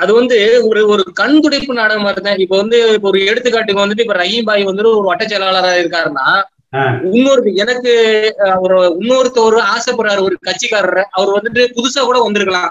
அது 0.00 0.12
வந்து 0.14 0.36
ஒரு 0.68 0.80
ஒரு 0.88 1.02
கண் 1.14 1.40
துடைப்பு 1.40 1.72
நாடகம் 1.72 2.02
மாதிரி 2.02 2.20
தான் 2.20 2.42
இப்ப 2.44 2.56
வந்து 2.56 2.78
இப்ப 2.94 3.08
ஒரு 3.08 3.20
எடுத்துக்காட்டுக்கு 3.26 3.84
வந்துட்டு 3.84 4.04
இப்ப 4.06 4.16
ரஹீம் 4.16 4.44
பாய் 4.44 4.68
வந்துட்டு 4.68 4.92
ஒரு 4.94 5.08
வட்ட 5.08 5.24
செயலாளரா 5.24 5.72
இருக்காருன்னா. 5.80 6.26
இன்னொரு 7.10 7.50
எனக்கு 7.62 7.92
ஒரு 8.60 8.76
இன்னொருத்தர் 8.98 9.56
ஆசைப்படுறாரு 9.70 10.20
ஒரு 10.20 10.36
கட்சிக்காரர் 10.46 11.02
அவர் 11.10 11.36
வந்துட்டு 11.36 11.62
புதுசா 11.76 12.02
கூட 12.02 12.18
வந்திருக்கலாம். 12.20 12.70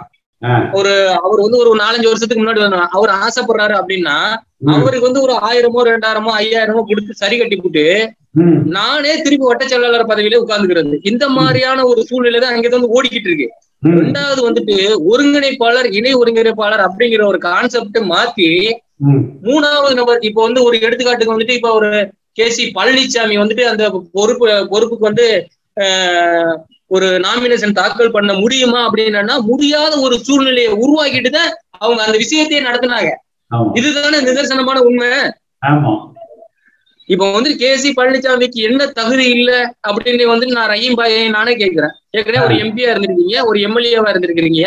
ஒரு 0.80 0.92
அவர் 1.18 1.42
வந்து 1.46 1.62
ஒரு 1.64 1.72
நாலஞ்சு 1.82 2.10
வருஷத்துக்கு 2.10 2.44
முன்னாடி 2.44 2.62
அவர் 2.98 3.12
ஆசைப்படுறாரு 3.24 3.76
அப்படின்னா. 3.80 4.18
அவருக்கு 4.76 5.08
வந்து 5.08 5.24
ஒரு 5.26 5.34
ஆயிரமோ 5.48 5.82
ரெண்டாயிரமோ 5.90 6.32
ஐயாயிரமோ 6.40 6.82
கொடுத்து 6.90 7.22
சரி 7.22 7.36
கட்டி 7.38 7.58
போட்டு. 7.58 7.84
நானே 8.78 9.14
திருப்பி 9.26 9.46
வட்ட 9.48 9.64
செயலாளர் 9.68 10.10
பதவியில 10.12 10.42
உட்கார்ந்துக்கிறது 10.44 11.00
இந்த 11.12 11.26
மாதிரியான 11.30 11.86
ஒரு 11.92 12.02
சூழ்நிலை 12.10 12.40
தான் 12.40 12.56
அங்கே 12.56 12.72
வந்து 12.76 12.94
ஓடிக்கிட்டு 12.98 13.30
இருக்கு. 13.30 13.48
ரெண்டாவது 14.00 14.42
வந்துட்டு 14.48 14.76
ஒருங்கிணைப்பாளர் 15.12 15.88
இணை 16.00 16.14
ஒருங்கிணைப்பாளர் 16.22 16.86
அப்படிங்கிற 16.88 17.24
ஒரு 17.32 17.40
கான்செப்ட் 17.48 18.00
மாத்தி. 18.14 18.48
மூணாவது 19.48 19.94
நபர் 20.00 20.26
இப்ப 20.30 20.42
வந்து 20.42 20.62
ஒரு 20.64 20.76
எடுத்துக்காட்டுக்கு 20.86 21.36
வந்துட்டு 21.36 21.58
இப்ப 21.60 21.72
ஒரு 21.72 21.90
கே 22.38 22.46
சி 22.56 22.64
பழனிசாமி 22.78 23.36
வந்துட்டு 23.42 23.64
அந்த 23.72 23.84
பொறுப்பு 24.18 24.48
பொறுப்புக்கு 24.74 25.10
வந்து 25.10 25.28
ஒரு 26.92 27.20
நாமினேஷன் 27.20 27.78
தாக்கல் 27.80 28.12
பண்ண 28.12 28.34
முடியுமா 28.34 28.80
அப்படின்னா 28.88 29.36
முடியாத 29.50 29.94
ஒரு 30.00 30.16
சூழ்நிலையை 30.20 30.72
உருவாக்கிட்டு 30.84 31.30
தான் 31.30 31.52
அவங்க 31.78 32.02
அந்த 32.06 32.18
விஷயத்தையே 32.18 32.62
நடத்தினாங்க. 32.68 33.10
இதுதானே 33.80 34.18
நிதர்சனமான 34.20 34.80
உண்மை. 34.88 35.10
இப்ப 37.10 37.32
வந்து 37.32 37.52
கே 37.56 37.70
சி 37.78 37.90
பழனிசாமிக்கு 37.98 38.60
என்ன 38.70 38.88
தகுதி 38.98 39.30
இல்ல 39.36 39.52
அப்படின்னு 39.88 40.26
வந்து 40.26 40.48
நான் 40.58 40.70
ரஹீம் 40.70 40.98
பாயை 41.00 41.30
நானே 41.30 41.54
கேட்கிறேன். 41.56 41.94
ஏற்கனவே 42.18 42.46
ஒரு 42.48 42.56
எம்பியா 42.64 42.90
இருந்திருக்கீங்க 42.94 43.38
ஒரு 43.50 43.60
எம்எல்ஏவா 43.68 44.10
இருந்திருக்கிறீங்க. 44.14 44.64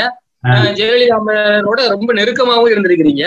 ஜெயலலிதா 0.78 1.16
அம்மையாரோட 1.18 1.80
ரொம்ப 1.88 2.12
நெருக்கமாவும் 2.14 2.72
இருந்திருக்கிறீங்க. 2.72 3.24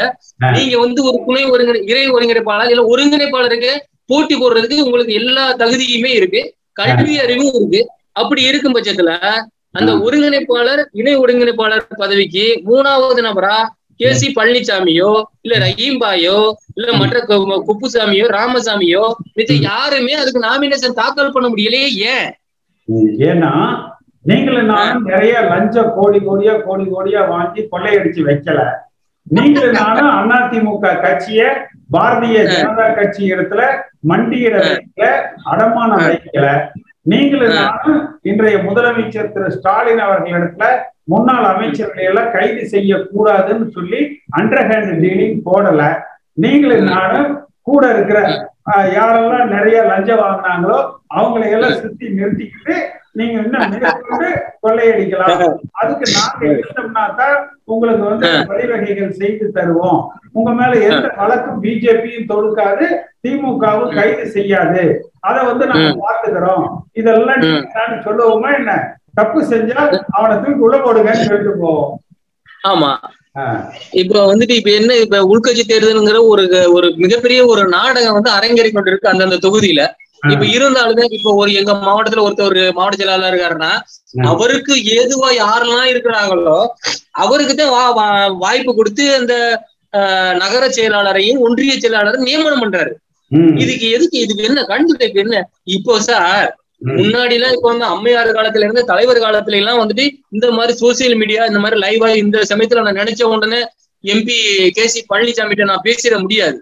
நீங்க 0.55 0.75
வந்து 0.79 0.99
ஒரு 1.09 1.17
துணை 1.27 1.43
ஒருங்கிணை 1.45 1.81
இறை 1.91 2.05
ஒருங்கிணைப்பாளர் 2.09 2.71
இல்ல 2.73 2.83
ஒருங்கிணைப்பாளருக்கு 2.93 3.71
போட்டி 4.05 4.35
போடுறதுக்கு 4.35 4.85
உங்களுக்கு 4.87 5.13
எல்லா 5.13 5.45
தகுதியுமே 5.61 6.11
இருக்கு. 6.19 6.41
கல்வி 6.73 7.13
அறிவும் 7.19 7.53
இருக்கு. 7.59 7.81
அப்படி 8.15 8.41
இருக்கும் 8.43 8.75
பட்சத்துல 8.75 9.11
அந்த. 9.77 9.89
ஒருங்கிணைப்பாளர் 10.05 10.81
இணை 10.93 11.13
ஒருங்கிணைப்பாளர் 11.17 11.85
பதவிக்கு 11.97 12.45
மூணாவது 12.67 13.21
நபரா 13.21 13.55
கே 13.99 14.09
சி 14.13 14.27
பழனிசாமியோ 14.35 15.09
இல்ல 15.41 15.55
ரஹீம் 15.59 15.99
பாயோ 15.99 16.37
இல்ல 16.75 16.93
மற்ற 16.93 17.17
குப்புசாமியோ 17.67 18.25
ராமசாமியோ 18.31 19.03
மிச்ச 19.37 19.53
யாருமே 19.65 20.13
அதுக்கு 20.13 20.39
நாமினேஷன் 20.41 20.97
தாக்கல் 20.97 21.33
பண்ண 21.33 21.49
முடியலையே 21.49 21.91
ஏன். 22.13 22.29
ஏன்னா 23.27 23.51
நீங்களும் 24.25 24.69
நானும் 24.69 25.05
நிறைய 25.09 25.35
லஞ்ச 25.49 25.75
கோடி 25.95 26.19
கோடியா 26.25 26.53
கோடி 26.61 26.85
கோடியா 26.91 27.21
வாங்கி 27.29 27.61
கொள்ளையடிச்சு 27.71 28.21
வைக்கல. 28.23 28.59
நீங்களும் 29.27 29.77
நானும் 29.79 30.09
அதிமுக 30.37 30.89
கட்சிய 31.01 31.41
பாரதிய 31.93 32.37
ஜனதா 32.51 32.85
கட்சி 32.95 33.21
இடத்துல 33.33 33.61
மண்டியிட 34.03 34.55
வைக்கல 34.65 35.05
அடமானம் 35.51 36.03
வைக்கல. 36.07 36.47
நீங்களும் 37.05 37.55
நானும் 37.55 37.99
இன்றைய 38.23 38.57
முதலமைச்சர் 38.63 39.31
திரு 39.31 39.47
ஸ்டாலின் 39.51 40.01
அவர்களிடத்துல 40.05 40.67
முன்னாள் 41.03 41.47
அமைச்சர்களை 41.49 42.03
எல்லாம் 42.03 42.31
கைது 42.31 42.63
செய்யக்கூடாதுன்னு 42.69 43.67
சொல்லி 43.69 43.99
அண்டர் 44.39 44.67
ஹேண்ட் 44.69 44.93
டீலிங் 45.03 45.39
போடல 45.45 45.81
நீங்களும் 46.37 46.89
நானும் 46.91 47.29
கூட 47.61 47.83
இருக்கிற 47.93 48.19
யாரெல்லாம் 48.95 49.47
நிறைய 49.47 49.77
லஞ்சம் 49.83 50.23
வாங்கினாங்களோ 50.23 50.77
அவங்களை 51.15 51.49
எல்லாம் 51.49 51.79
சுத்தி 51.81 52.05
நிறுத்திக்கிட்டு 52.15 52.75
நீங்க 53.15 53.35
இன்னும் 53.43 53.71
மேற்கொண்டு 53.73 54.29
கொள்ளையடிக்கலாம். 54.63 55.41
அதுக்கு 55.81 56.05
நாங்க 56.15 56.43
இருந்தோம்னா 56.53 57.03
தான் 57.19 57.37
உங்களுக்கு 57.73 58.03
வந்து 58.09 58.29
வழிவகைகள் 58.51 59.17
செய்து 59.19 59.45
தருவோம். 59.57 59.99
உங்க 60.33 60.49
மேல 60.59 60.71
எந்த 60.89 61.07
வழக்கும் 61.19 61.61
பிஜேபியும் 61.63 62.29
தொடுக்காது 62.31 62.85
திமுகவும் 63.25 63.95
கைது 63.97 64.25
செய்யாது. 64.35 64.83
அதை 65.21 65.41
வந்து 65.49 65.65
நாங்க 65.71 65.91
பாத்துக்கிறோம் 66.03 66.65
இதெல்லாம் 67.01 67.45
சொல்லுவோமா 68.07 68.49
என்ன? 68.59 68.71
தப்பு 69.19 69.39
செஞ்சா 69.51 69.81
அவனை 70.17 70.35
தூக்கி 70.37 70.65
உள்ள 70.67 70.77
போடுங்கன்னு 70.77 71.27
சொல்லிட்டு 71.27 71.53
போவோம். 71.59 71.91
ஆமா. 72.63 72.91
இப்ப 74.01 74.19
வந்துட்டு 74.29 74.53
இப்ப 74.59 74.71
என்ன 74.79 74.91
இப்ப 74.95 75.17
உள்கட்சி 75.31 75.63
தேர்தலுங்கிற 75.63 76.19
ஒரு 76.31 76.43
ஒரு 76.75 76.87
மிகப்பெரிய 77.03 77.39
ஒரு 77.53 77.63
நாடகம் 77.77 78.17
வந்து 78.17 78.31
அரங்கேறி 78.37 78.69
கொண்டிருக்கு 78.71 79.11
அந்தந்த 79.11 79.39
தொகுதியில. 79.45 79.81
இப்ப 80.25 80.45
இருந்தாலுமே 80.55 81.05
இப்ப 81.17 81.33
ஒரு 81.41 81.51
எங்க 81.59 81.71
மாவட்டத்துல 81.81 82.25
ஒருத்தர் 82.25 82.49
ஒரு 82.51 82.63
மாவட்ட 82.71 82.97
செயலாளர் 82.97 83.31
இருக்காருன்னா. 83.31 83.71
அவருக்கு 84.27 84.73
ஏதுவா 84.97 85.29
யாரெல்லாம் 85.37 85.89
இருக்கிறாங்களோ 85.93 86.57
அவருக்கு 87.23 87.55
தான் 87.55 87.73
வாய்ப்பு 88.43 88.71
கொடுத்து 88.73 89.05
அந்த 89.17 89.33
நகர 90.41 90.63
செயலாளரையும் 90.77 91.41
ஒன்றிய 91.45 91.73
செயலாளரும் 91.75 92.27
நியமனம் 92.27 92.63
பண்றாரு. 92.63 92.93
இதுக்கு 93.61 93.85
எதுக்கு 93.95 94.17
இதுக்கு 94.23 94.47
என்ன 94.49 94.61
கண்டுபிடிப்பு 94.71 95.19
என்ன? 95.23 95.35
இப்போ 95.75 95.93
சார் 96.07 96.49
முன்னாடி 96.95 97.35
எல்லாம் 97.37 97.53
இப்ப 97.55 97.67
வந்து 97.71 97.85
அம்மையார் 97.93 98.35
காலத்துல 98.35 98.65
இருந்து 98.65 98.83
தலைவர் 98.89 99.23
காலத்துல 99.23 99.59
எல்லாம் 99.61 99.81
வந்துட்டு 99.81 100.05
இந்த 100.35 100.47
மாதிரி 100.51 100.73
சோசியல் 100.81 101.17
மீடியா 101.21 101.41
இந்த 101.49 101.59
மாதிரி 101.63 101.77
லைவா 101.81 102.09
இந்த 102.23 102.37
சமயத்துல 102.51 102.83
நான் 102.85 102.99
நினைச்ச 103.01 103.23
உடனே 103.33 103.61
எம்பி 104.03 104.37
கே 104.77 104.85
சி 104.87 104.99
பழனிசாமிகிட்ட 105.09 105.65
நான் 105.69 105.85
பேசிட 105.85 106.15
முடியாது. 106.23 106.57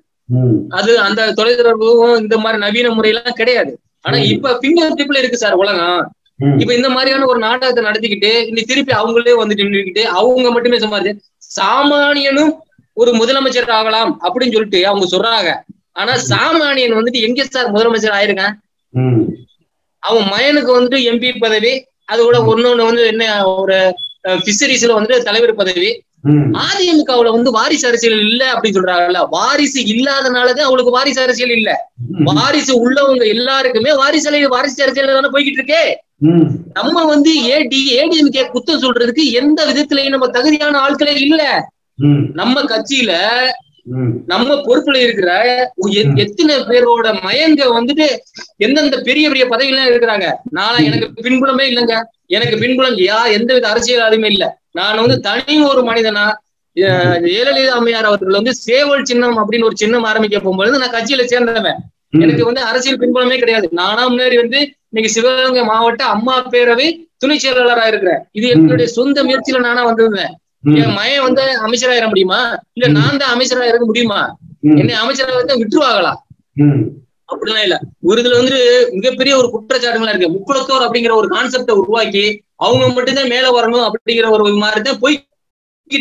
அது 0.70 1.00
அந்த 1.00 1.32
தொலைத்தொடர்பும் 1.32 2.18
இந்த 2.18 2.38
மாதிரி 2.38 2.60
நவீன 2.60 2.90
முறையெல்லாம் 2.90 3.34
கிடையாது. 3.34 3.72
ஆனா. 4.02 4.18
இப்ப 4.28 4.60
பிங்கர் 4.62 4.98
டிப்ல 4.98 5.18
இருக்கு 5.18 5.38
சார் 5.38 5.54
உலகம். 5.54 6.02
இப்ப 6.60 6.74
இந்த 6.74 6.90
மாதிரியான 6.90 7.26
ஒரு 7.26 7.40
நாடகத்தை 7.40 7.84
நடத்திக்கிட்டு 7.84 8.32
இன்னைக்கு 8.42 8.66
திருப்பி 8.66 8.94
அவங்களே 8.94 9.34
வந்துட்டு 9.42 9.66
நின்னுக்கிட்டு 9.66 10.04
அவங்க 10.14 10.52
மட்டுமே 10.52 10.78
சம்பாதிச்சு 10.78 11.14
சாமானியனும் 11.58 12.54
ஒரு 12.98 13.12
முதலமைச்சர் 13.12 13.72
ஆகலாம் 13.72 14.20
அப்படின்னு 14.24 14.52
சொல்லிட்டு 14.52 14.88
அவங்க 14.88 15.06
சொல்றாங்க. 15.08 15.52
ஆனா 15.92 16.14
சாமானியன் 16.30 16.98
வந்துட்டு 16.98 17.22
எங்க 17.22 17.44
சார் 17.46 17.74
முதலமைச்சர் 17.74 18.18
ஆயிருக்கான் 18.18 18.56
அவன் 20.04 20.24
மயனுக்கு 20.28 20.80
வந்துட்டு 20.80 21.00
எம்பி 21.10 21.40
பதவி 21.40 21.74
அது 22.06 22.24
கூட 22.24 22.38
ஒன்னொன்னு 22.46 22.86
வந்து 22.86 23.06
என்ன 23.06 23.24
ஒரு 23.56 23.76
பிஷரிஸ்ல 24.44 24.96
வந்துட்டு 24.98 25.18
தலைவர் 25.20 25.56
பதவி 25.56 25.90
அதிமுகவுல 26.64 27.32
வந்து 27.32 27.52
வாரிசு 27.52 27.88
அரசியல் 27.88 28.20
இல்ல 28.20 28.54
அப்படின்னு 28.54 28.78
சொல்றாங்கல்ல. 28.78 29.22
வாரிசு 29.30 29.80
இல்லாதனாலதான் 29.94 30.70
அவளுக்கு 30.70 30.92
வாரிசு 30.92 31.22
அரசியல் 31.22 31.50
இல்ல. 31.50 31.70
வாரிசு 32.32 32.74
உள்ளவங்க 32.84 33.28
எல்லாருக்குமே 33.28 33.94
வாரிசு 33.94 34.28
அரசியல் 34.28 34.48
வாரிசு 34.48 34.84
அரசியல் 34.84 35.08
தானே 35.10 35.30
போய்கிட்டு 35.30 35.60
இருக்கே. 35.60 35.84
நம்ம 36.74 37.06
வந்து 37.06 37.32
ஏடி 37.48 38.00
ஏடிஎம்கே 38.00 38.44
குத்தம் 38.54 38.82
சொல்றதுக்கு 38.82 39.32
எந்த 39.32 39.66
விதத்திலையும் 39.66 40.10
நம்ம 40.10 40.28
தகுதியான 40.28 40.80
ஆட்களே 40.86 41.16
இல்ல. 41.22 41.42
நம்ம 42.34 42.64
கட்சியில 42.64 43.12
நம்ம 44.26 44.54
பொறுப்புல 44.66 44.96
இருக்கிற. 44.98 45.30
எத்தனை 46.24 46.56
பேரோட 46.70 47.08
மயங்க 47.24 47.62
வந்துட்டு 47.78 48.06
எந்தெந்த 48.58 48.98
பெரிய 49.02 49.30
பெரிய 49.30 49.46
பதவியெல்லாம் 49.46 49.90
இருக்கிறாங்க? 49.90 50.28
நான் 50.52 50.84
எனக்கு 50.84 51.22
பின்புலமே 51.22 51.66
இல்லைங்க. 51.68 51.96
எனக்கு 52.28 52.58
பின்புலம் 52.58 52.98
யா 53.04 53.32
எந்த 53.32 53.54
வித 53.54 53.68
அரசியலாலுமே 53.74 54.26
இல்ல. 54.26 54.46
நான் 54.76 55.00
வந்து 55.00 55.20
தனி 55.20 55.56
ஒரு 55.64 55.82
மனிதனா 55.84 56.26
ஜெயலலிதா 57.26 57.74
அம்மையார் 57.74 58.04
அவர்கள் 58.04 58.38
வந்து 58.38 58.54
சேவல் 58.60 59.04
சின்னம் 59.04 59.38
அப்படின்னு 59.40 59.64
ஒரு 59.64 59.76
சின்னம் 59.76 60.04
ஆரம்பிக்க 60.04 60.40
போகும்போது 60.40 60.80
நான் 60.80 60.96
கட்சியில 60.96 61.24
சேர்ந்தவன். 61.26 61.80
எனக்கு 62.18 62.46
வந்து 62.46 62.62
அரசியல் 62.62 63.00
பின்புலமே 63.00 63.38
கிடையாது. 63.38 63.68
நானா 63.72 64.10
முன்னாடி 64.10 64.36
வந்து 64.36 64.60
இன்னைக்கு 64.90 65.12
சிவகங்கை 65.12 65.64
மாவட்ட 65.64 66.04
அம்மா 66.06 66.48
பேரவை 66.52 66.88
துணை 67.18 67.38
செயலாளரா 67.38 67.88
இருக்கிறேன். 67.88 68.22
இது 68.32 68.48
என்னுடைய 68.48 68.88
சொந்த 68.92 69.24
முயற்சியில 69.24 69.60
நானா 69.60 69.84
வந்திருந்தேன். 69.84 70.34
என் 70.74 70.94
மயன் 70.98 71.22
வந்து 71.22 71.44
அமைச்சராயிர 71.66 72.08
முடியுமா? 72.08 72.40
இல்ல. 72.74 72.88
நான் 72.98 73.18
தான் 73.18 73.34
அமைச்சரா 73.36 73.66
இருக்க 73.66 73.86
முடியுமா? 73.86 74.20
என்னை 74.74 74.96
அமைச்சரா 74.96 75.34
வந்து 75.36 75.58
விட்டுருவாங்களா? 75.58 76.14
அப்படிலாம் 77.30 77.64
இல்ல. 77.64 77.76
ஒரு 78.02 78.22
இதுல 78.22 78.38
வந்து 78.38 78.58
மிகப்பெரிய 78.94 79.34
ஒரு 79.38 79.48
குற்றச்சாட்டுகளா 79.54 80.10
இருக்கு. 80.10 80.34
முக்குளத்தோர் 80.36 80.86
அப்படிங்கிற 80.86 81.14
ஒரு 81.14 81.28
கான்செப்டை 81.28 81.74
உருவாக்கி 81.74 82.26
அவங்க 82.64 82.88
மட்டும்தான் 82.90 83.32
மேல 83.34 83.46
வரணும் 83.58 83.86
அப்படிங்கிற 83.88 84.28
ஒரு 84.30 84.44
மாதிரி 84.56 84.82
தான் 84.82 85.02
போய்கிட்டு 85.04 85.30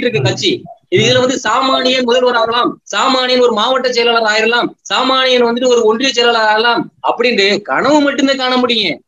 இருக்கு 0.03 0.21
கட்சி. 0.21 0.51
இது 0.91 1.03
இதுல 1.05 1.21
வந்து 1.21 1.37
சாமானியன் 1.45 2.09
முதல்வர் 2.09 2.39
ஆகலாம் 2.41 2.71
சாமானியன் 2.93 3.45
ஒரு 3.47 3.53
மாவட்ட 3.53 3.89
செயலாளர் 3.93 4.29
ஆயிரலாம் 4.33 4.69
சாமானியன் 4.91 5.47
வந்துட்டு 5.49 5.73
ஒரு 5.75 5.83
ஒன்றிய 5.85 6.11
செயலாளர் 6.13 6.51
ஆகலாம் 6.51 6.81
அப்படின்ட்டு 7.09 7.47
கனவு 7.63 8.01
மட்டும்தான் 8.01 8.43
காண 8.43 8.57
முடியும். 8.57 8.99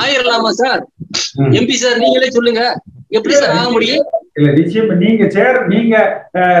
ஆயிரலாமா 0.00 0.50
சார். 0.60 0.80
எம்பி 1.58 1.76
சார் 1.82 2.00
நீங்களே 2.02 2.30
சொல்லுங்க. 2.30 2.62
எப்படி 3.10 3.34
சார் 3.34 3.52
ஆக 3.52 3.68
முடியும்? 3.70 4.04
இல்ல 4.36 4.48
நிச்சயம் 4.52 4.90
நீங்க 4.98 5.24
சேர் 5.28 5.58
நீங்க 5.66 5.94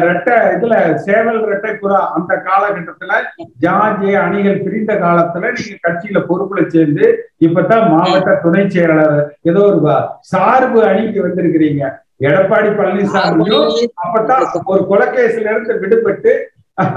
ரெட்டை 0.06 0.36
இதுல 0.54 0.74
சேவல் 1.04 1.38
ரெட்டை 1.44 1.72
புறா 1.76 2.00
அந்த 2.16 2.32
காலகட்டத்துல 2.46 3.18
ஜாதி 3.58 4.10
அணிகள் 4.22 4.62
பிரிந்த 4.62 4.92
காலத்துல 5.02 5.52
நீங்க 5.58 5.76
கட்சியில 5.80 6.20
பொறுப்புல 6.28 6.66
சேர்ந்து 6.68 7.06
இப்பதான் 7.40 7.86
மாவட்ட 7.92 8.34
துணை 8.42 8.64
செயலாளர் 8.68 9.22
ஏதோ 9.42 9.62
ஒரு 9.70 9.80
சார்பு 10.30 10.80
அணிக்கு 10.84 11.20
வந்திருக்கிறீங்க. 11.22 11.82
எடப்பாடி 12.24 12.70
பழனிசாமியும் 12.72 13.68
அப்பதான் 14.00 14.42
ஒரு 14.66 14.82
கொலைகேசுல 14.88 15.52
இருந்து 15.52 15.74
விடுபட்டு 15.80 16.32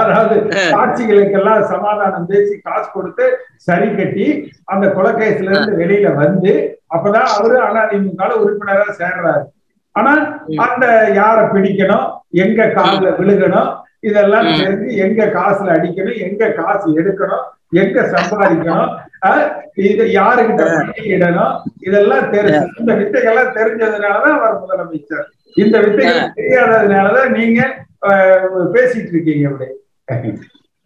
அதாவது 0.03 0.35
சாட்சிகளுக்கெல்லாம் 0.73 1.63
சமாதானம் 1.71 2.29
பேசி 2.31 2.55
காசு 2.67 2.87
கொடுத்து 2.95 3.25
சரி 3.67 3.89
கட்டி 3.97 4.27
அந்த 4.73 4.85
கொலைகேசுல 4.97 5.51
இருந்து 5.51 5.79
வெளியில 5.81 6.11
வந்து 6.23 6.53
அப்பதான் 6.95 7.29
அவரு 7.37 7.57
அதிமுக 7.67 8.31
உறுப்பினரா 8.43 8.87
சேர்றாரு. 9.01 9.43
ஆனா 9.95 10.11
அந்த 10.65 10.85
யார 11.17 11.39
பிடிக்கணும்? 11.53 12.05
எங்க 12.43 12.61
காதுல 12.77 13.09
விழுகணும்? 13.19 13.71
இதெல்லாம் 14.09 14.47
தெரிஞ்சு 14.61 14.93
எங்க 15.05 15.25
காசுல 15.35 15.73
அடிக்கணும்? 15.75 16.17
எங்க 16.27 16.49
காசு 16.59 16.87
எடுக்கணும்? 17.01 17.43
எங்க 17.81 18.01
சம்பாதிக்கணும்? 18.13 18.89
இது 19.89 20.03
யாருகிட்ட 20.19 20.63
இடணும்? 21.13 21.53
இதெல்லாம் 21.87 22.25
தெரிஞ்சு 22.33 22.65
இந்த 22.81 22.93
வித்தைகள்லாம் 23.01 23.55
தெரிஞ்சதுனாலதான் 23.59 24.37
அவர் 24.39 24.59
முதலமைச்சர். 24.63 25.27
இந்த 25.57 25.75
வித்தைகள் 25.85 26.19
தெரியாததுனாலதான் 26.37 27.31
நீங்க 27.37 27.59
பேசிட்டு 28.73 29.11
இருக்கீங்க 29.13 29.45
அப்படி. 29.49 30.31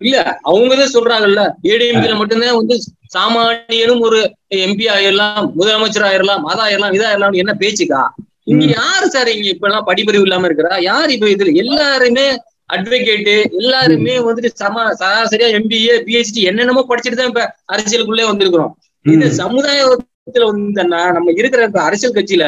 இல்ல 0.01 0.15
அவங்கதான் 0.49 0.95
சொல்றாங்கல்ல 0.95 1.43
ஏடிஎம்கேல 1.69 2.15
மட்டும்தான் 2.19 2.59
வந்து 2.59 2.75
சாமானியனும் 3.15 4.03
ஒரு 4.07 4.19
எம்பி 4.61 4.85
ஆயிரலாம் 4.95 5.45
முதலமைச்சர் 5.55 6.07
ஆயிரலாம் 6.09 6.43
மத 6.47 6.59
ஆயிரலாம் 6.65 6.95
இதாயிரலாம் 6.97 7.39
என்ன 7.41 7.53
பேச்சுக்கா? 7.61 8.01
இங்க 8.47 8.65
யாரு 8.75 9.07
சார் 9.09 9.31
இங்க 9.33 9.47
இப்ப 9.53 9.67
எல்லாம் 9.69 9.87
படிப்பறிவு 9.87 10.25
இல்லாம 10.27 10.47
இருக்கிறா? 10.49 10.73
யார் 10.87 11.13
இப்ப 11.15 11.27
இதுல? 11.29 11.53
எல்லாருமே 11.63 12.27
அட்வொகேட்டு 12.69 13.33
எல்லாருமே 13.59 14.13
வந்துட்டு 14.25 14.51
சம 14.55 14.85
சராசரியா 14.99 15.49
எம்பிஏ 15.57 15.95
பிஹெச்டி 16.07 16.41
என்னென்னமோ 16.49 16.83
படிச்சுட்டு 16.89 17.19
தான் 17.19 17.31
இப்ப 17.31 17.43
அரசியலுக்குள்ளே 17.73 18.25
வந்திருக்கிறோம். 18.29 18.73
இந்த 19.05 19.25
சமுதாயத்துல 19.39 20.47
வந்தா 20.49 20.85
நம்ம 21.15 21.33
இருக்கிற 21.39 21.59
அரசியல் 21.83 22.15
கட்சியில 22.15 22.45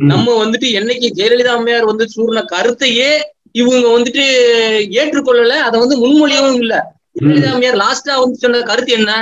நம்ம 0.00 0.34
வந்துட்டு 0.40 0.68
என்னைக்கு 0.78 1.08
ஜெயலலிதா 1.18 1.52
அம்மையார் 1.54 1.90
வந்து 1.90 2.04
சூர்ண 2.12 2.40
கருத்தையே 2.50 3.10
இவங்க 3.54 3.86
வந்துட்டு 3.92 4.24
ஏற்றுக்கொள்ளல 4.96 5.54
அதை 5.66 5.76
வந்து 5.80 5.96
முன்மொழியவும் 5.96 6.58
இல்ல. 6.62 6.74
ஜெயலலிதா 7.16 7.52
அம்மையார் 7.52 7.82
லாஸ்டா 7.82 8.14
வந்து 8.18 8.36
சொன்ன 8.36 8.62
கருத்து 8.62 8.92
என்ன? 8.92 9.12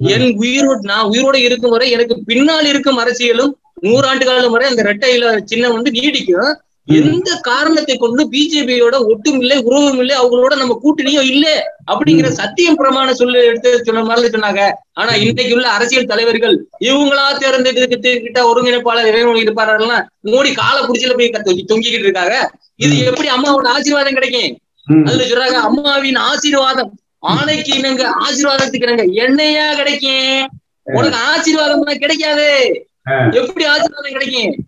என் 0.00 0.28
உயிரோடு 0.40 0.80
நான் 0.84 1.10
உயிரோட 1.10 1.36
இருக்கும் 1.46 1.70
வரை 1.70 1.88
எனக்கு 1.90 2.14
பின்னால் 2.30 2.70
இருக்கும் 2.72 3.00
அரசியலும் 3.02 3.52
நூறாண்டு 3.82 4.24
காலம் 4.24 4.54
வரை 4.54 4.66
அந்த 4.70 4.82
ரெட்டையில 4.82 5.24
சின்னம் 5.50 5.76
வந்து 5.76 5.90
நீடிக்கும். 5.90 6.50
எந்த 6.86 7.38
காரணத்தை 7.40 7.96
கொண்டு 7.96 8.28
பிஜேபியோட 8.30 9.04
ஒட்டும் 9.04 9.40
இல்லை 9.40 9.58
உறவும் 9.58 9.98
இல்லை 9.98 10.16
அவங்களோட 10.18 10.56
நம்ம 10.56 10.80
கூட்டணியும் 10.82 11.22
இல்ல 11.22 11.76
அப்படிங்கிற 11.92 12.28
சத்தியம் 12.28 12.78
பிரமாண 12.78 13.10
சொல்ல 13.10 13.42
எடுத்து 13.44 13.84
சொன்ன 13.84 14.04
மாதிரி 14.04 14.38
சொன்னாங்க. 14.38 14.70
ஆனா 14.92 15.14
இன்னைக்கு 15.14 15.54
உள்ள 15.54 15.68
அரசியல் 15.68 16.06
தலைவர்கள் 16.06 16.66
இவங்களா 16.80 17.36
தேர்ந்தெடுத்துக்கிட்ட 17.38 18.38
ஒருங்கிணைப்பாளர் 18.38 19.06
இறைவன் 19.06 19.34
இருப்பாரெல்லாம் 19.34 20.04
மோடி 20.24 20.54
கால 20.54 20.80
புடிச்சில 20.80 21.16
போய் 21.16 21.30
தொங்கி- 21.30 21.72
தொங்கிக்கிட்டு 21.72 21.98
இருக்காங்க. 21.98 22.50
இது 22.76 22.98
எப்படி 23.04 23.28
அம்மாவோட 23.28 23.66
ஆசீர்வாதம் 23.66 24.14
கிடைக்கும். 24.14 24.58
அதுல 25.04 25.24
சொல்றாங்க 25.24 25.52
அம்மாவின் 25.52 26.16
ஆசீர்வாதம் 26.16 26.98
ஆணைக்கு 27.18 27.76
இணங்க 27.76 28.08
ஆசீர்வாதத்துக்கு 28.08 28.82
இணங்க 28.82 29.02
என்னையா 29.02 29.74
கிடைக்கும்? 29.74 30.48
உனக்கு 30.82 31.16
ஆசீர்வாதம் 31.16 31.82
கிடைக்காது. 31.82 32.88
எப்படி 33.30 33.64
ஆசீர்வாதம் 33.64 34.12
கிடைக்கும். 34.12 34.66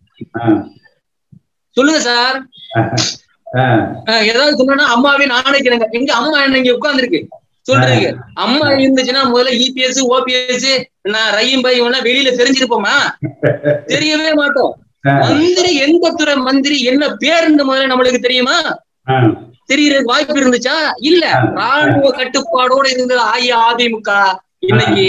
சொல்லுங்க 1.77 2.01
சார். 2.01 2.37
ஏதாவது 4.31 4.57
சொன்னா 4.61 4.87
அம்மாவின் 4.95 5.35
ஆணைக்கு 5.39 5.69
இணங்க 5.71 5.87
எங்க 5.93 6.13
அம்மா 6.15 6.39
என்ன 6.43 6.59
இங்க 6.59 6.73
உட்கார்ந்துருக்கு? 6.79 7.21
சொல்றீங்க 7.67 8.09
அம்மா 8.35 8.67
இருந்துச்சுன்னா 8.75 9.23
முதல்ல 9.31 9.53
இபிஎஸ் 9.65 10.01
ஓபிஎஸ் 10.15 10.67
நான் 11.15 11.31
ரஹீம் 11.35 11.63
பாய் 11.63 11.81
எல்லாம் 11.81 12.05
வெளியில 12.05 12.33
தெரிஞ்சிருப்போமா? 12.41 12.95
தெரியவே 13.87 14.31
மாட்டோம். 14.35 14.73
மந்திரி 15.23 15.71
எந்த 15.77 16.11
துறை 16.11 16.35
மந்திரி 16.47 16.77
என்ன 16.83 17.09
பேருன்னு 17.23 17.67
முதல்ல 17.69 17.91
நம்மளுக்கு 17.93 18.21
தெரியுமா. 18.21 18.57
தெரியறதுக்கு 19.71 20.13
வாய்ப்பு 20.13 20.41
இருந்துச்சா? 20.43 20.77
இல்ல. 21.01 21.25
ராணுவ 21.55 22.09
கட்டுப்பாடோட 22.19 22.87
இருந்தது 22.91 23.23
அஇஅதிமுக. 23.33 24.11
இன்னைக்கு 24.67 25.07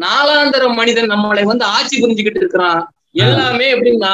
நாலாந்தர 0.00 0.74
மனிதன் 0.74 1.12
நம்மளை 1.12 1.42
வந்து 1.42 1.64
ஆட்சி 1.74 1.96
புரிஞ்சுக்கிட்டு 2.00 2.42
இருக்கிறான். 2.42 2.80
எல்லாமே 3.24 3.66
எப்படின்னா 3.74 4.12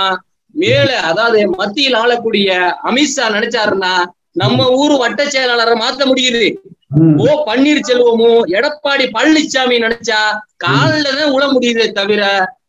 மேல 0.54 0.90
அதாவது 1.08 1.38
மத்தியில் 1.54 1.98
ஆளக்கூடிய 2.00 2.48
அமித்ஷா 2.88 3.24
நினைச்சாருன்னா 3.36 3.94
நம்ம 4.34 4.68
ஊர் 4.78 4.94
வட்ட 5.00 5.22
செயலாளரை 5.26 5.74
மாத்த 5.80 6.02
முடியுது. 6.06 6.44
ஓ 7.20 7.34
பன்னீர்செல்வமும் 7.46 8.40
எடப்பாடி 8.56 9.04
பழனிசாமி 9.14 9.76
நினைச்சா 9.84 10.20
காலில 10.64 11.12
தான் 11.12 11.34
உழ 11.34 11.44
முடியுதே 11.52 11.86
தவிர 11.98 12.22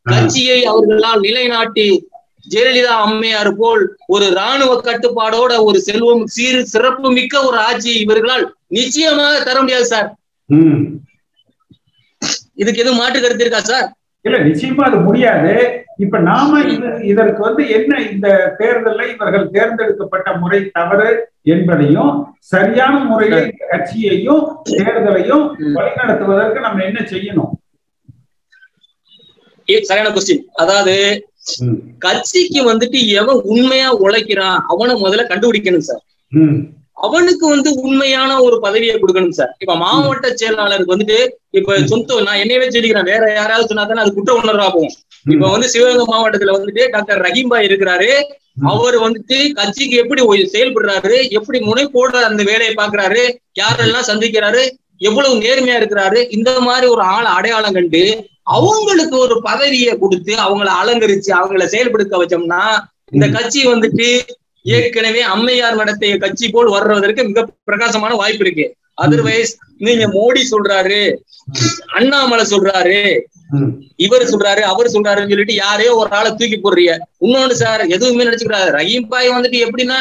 கட்சியை 0.10 0.60
அவர்களால் 0.72 1.24
நிலைநாட்டி 1.26 1.88
ஜெயலலிதா 2.48 2.96
அம்மையார் 3.04 3.52
போல் 3.56 3.84
ஒரு 4.08 4.26
ராணுவ 4.38 4.72
கட்டுப்பாடோட 4.82 5.54
ஒரு 5.68 5.80
செல்வம் 5.88 6.24
சீர் 6.34 6.60
சிறப்பு 6.74 7.08
மிக்க 7.18 7.44
ஒரு 7.48 7.58
ஆட்சி 7.68 7.92
இவர்களால் 8.04 8.46
நிச்சயமாக 8.76 9.40
தர 9.44 9.58
முடியாது 9.62 9.88
சார். 9.88 10.10
இதுக்கு 12.58 12.82
எதுவும் 12.84 13.00
மாற்று 13.00 13.20
கருத்து 13.20 13.46
இருக்கா 13.46 13.62
சார்? 13.66 13.88
இல்ல 14.26 14.38
நிச்சயமா 14.40 14.84
அது 14.84 15.00
முடியாது. 15.00 15.52
இப்ப 15.98 16.20
நாம 16.20 16.62
இது 16.70 16.88
இதற்கு 17.04 17.42
வந்து 17.44 17.64
என்ன 17.70 18.00
இந்த 18.12 18.28
தேர்தல்ல 18.60 19.04
இவர்கள் 19.14 19.52
தேர்ந்தெடுக்கப்பட்ட 19.52 20.30
முறை 20.36 20.60
தவறு 20.70 21.10
என்பதையும் 21.48 22.14
சரியான 22.48 23.04
முறையில் 23.04 23.44
கட்சியையும் 23.72 24.42
தேர்தலையும் 24.72 25.46
வழிநடத்துவதற்கு 25.76 26.60
நம்ம 26.60 26.84
என்ன 26.84 27.00
செய்யணும்? 27.12 27.54
சரியான 29.84 30.10
கொஸ்டின் 30.10 30.44
அதாவது. 30.54 30.96
கட்சிக்கு 31.98 32.62
வந்துட்டு 32.68 33.00
எவன் 33.16 33.40
உண்மையா 33.46 33.90
உழைக்கிறான் 34.00 34.60
அவனை 34.68 34.96
முதல்ல 34.96 35.26
கண்டுபிடிக்கணும் 35.28 35.88
சார். 35.90 36.04
அவனுக்கு 36.98 37.48
வந்து 37.48 37.74
உண்மையான 37.74 38.42
ஒரு 38.42 38.60
பதவியை 38.60 38.96
கொடுக்கணும் 38.96 39.30
சார். 39.30 39.56
இப்ப 39.60 39.76
மாவட்ட 39.76 40.28
செயலாளருக்கு 40.30 40.94
வந்துட்டு 40.96 41.28
இப்ப 41.50 41.80
சொந்த 41.82 42.22
நான் 42.22 42.38
என்னையவே 42.38 42.68
சொல்லிக்கிறேன். 42.68 43.04
வேற 43.04 43.34
யாராவது 43.34 43.68
சொன்னா 43.68 43.84
தானே 43.84 44.02
அது 44.02 44.14
குற்ற 44.14 44.34
உணர்வா 44.34 44.70
போகும். 44.70 44.96
இப்ப 45.30 45.52
வந்து 45.52 45.70
சிவகங்கை 45.70 46.06
மாவட்டத்துல 46.16 46.56
வந்துட்டு 46.58 46.92
டாக்டர் 46.92 47.22
ரஹீம்பாய் 47.22 47.68
இருக்கிறாரு. 47.68 48.10
அவர் 48.64 48.96
வந்துட்டு 49.00 49.54
கட்சிக்கு 49.54 49.96
எப்படி 49.96 50.22
செயல்படுறாரு 50.52 51.30
எப்படி 51.30 51.60
முனைப்போட 51.60 52.22
அந்த 52.22 52.44
வேலையை 52.44 52.74
பாக்குறாரு 52.76 53.24
யாரெல்லாம் 53.60 54.08
சந்திக்கிறாரு 54.08 54.70
எவ்வளவு 54.98 55.36
நேர்மையா 55.36 55.80
இருக்கிறாரு 55.80 56.32
இந்த 56.32 56.60
மாதிரி 56.60 56.88
ஒரு 56.88 57.02
ஆள் 57.02 57.26
அடையாளம் 57.26 57.74
கண்டு 57.74 58.30
அவங்களுக்கு 58.44 59.18
ஒரு 59.18 59.42
பதவியை 59.42 59.98
கொடுத்து 59.98 60.34
அவங்கள 60.36 60.70
அலங்கரிச்சு 60.82 61.32
அவங்கள 61.32 61.66
செயல்படுத்த 61.66 62.18
வச்சோம்னா 62.18 62.62
இந்த 63.12 63.28
கட்சி 63.28 63.68
வந்துட்டு 63.68 64.08
ஏற்கனவே 64.66 65.22
அம்மையார் 65.34 65.80
நடத்திய 65.82 66.18
கட்சி 66.24 66.48
போல் 66.50 66.70
வர்றதற்கு 66.76 67.24
மிக 67.30 67.42
பிரகாசமான 67.70 68.16
வாய்ப்பு 68.22 68.44
இருக்கு. 68.46 68.66
அதர்வைஸ் 69.04 69.54
நீங்க 69.86 70.06
மோடி 70.18 70.42
சொல்றாரு 70.52 71.00
அண்ணாமலை 71.98 72.46
சொல்றாரு. 72.52 73.00
இவர் 74.06 74.24
சொல்றாரு 74.32 74.62
அவர் 74.72 74.94
சொல்றாருன்னு 74.94 75.32
சொல்லிட்டு 75.34 75.56
யாரையோ 75.56 75.92
ஒரு 76.02 76.10
ஆளை 76.20 76.30
தூக்கி 76.32 76.58
போடுறீங்க. 76.60 76.94
இன்னொன்னு 77.26 77.56
சார் 77.64 77.84
எதுவுமே 77.96 78.28
நினைச்சுக்கிறாரு 78.28 78.72
ரஹீம் 78.78 79.10
பாய் 79.14 79.36
வந்துட்டு 79.36 79.60
எப்படின்னா 79.66 80.00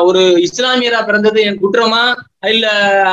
ஒரு 0.00 0.46
இஸ்லாமியரா 0.46 1.04
பிறந்தது 1.04 1.42
என் 1.42 1.60
குற்றமா? 1.62 2.14
இல்ல 2.46 2.66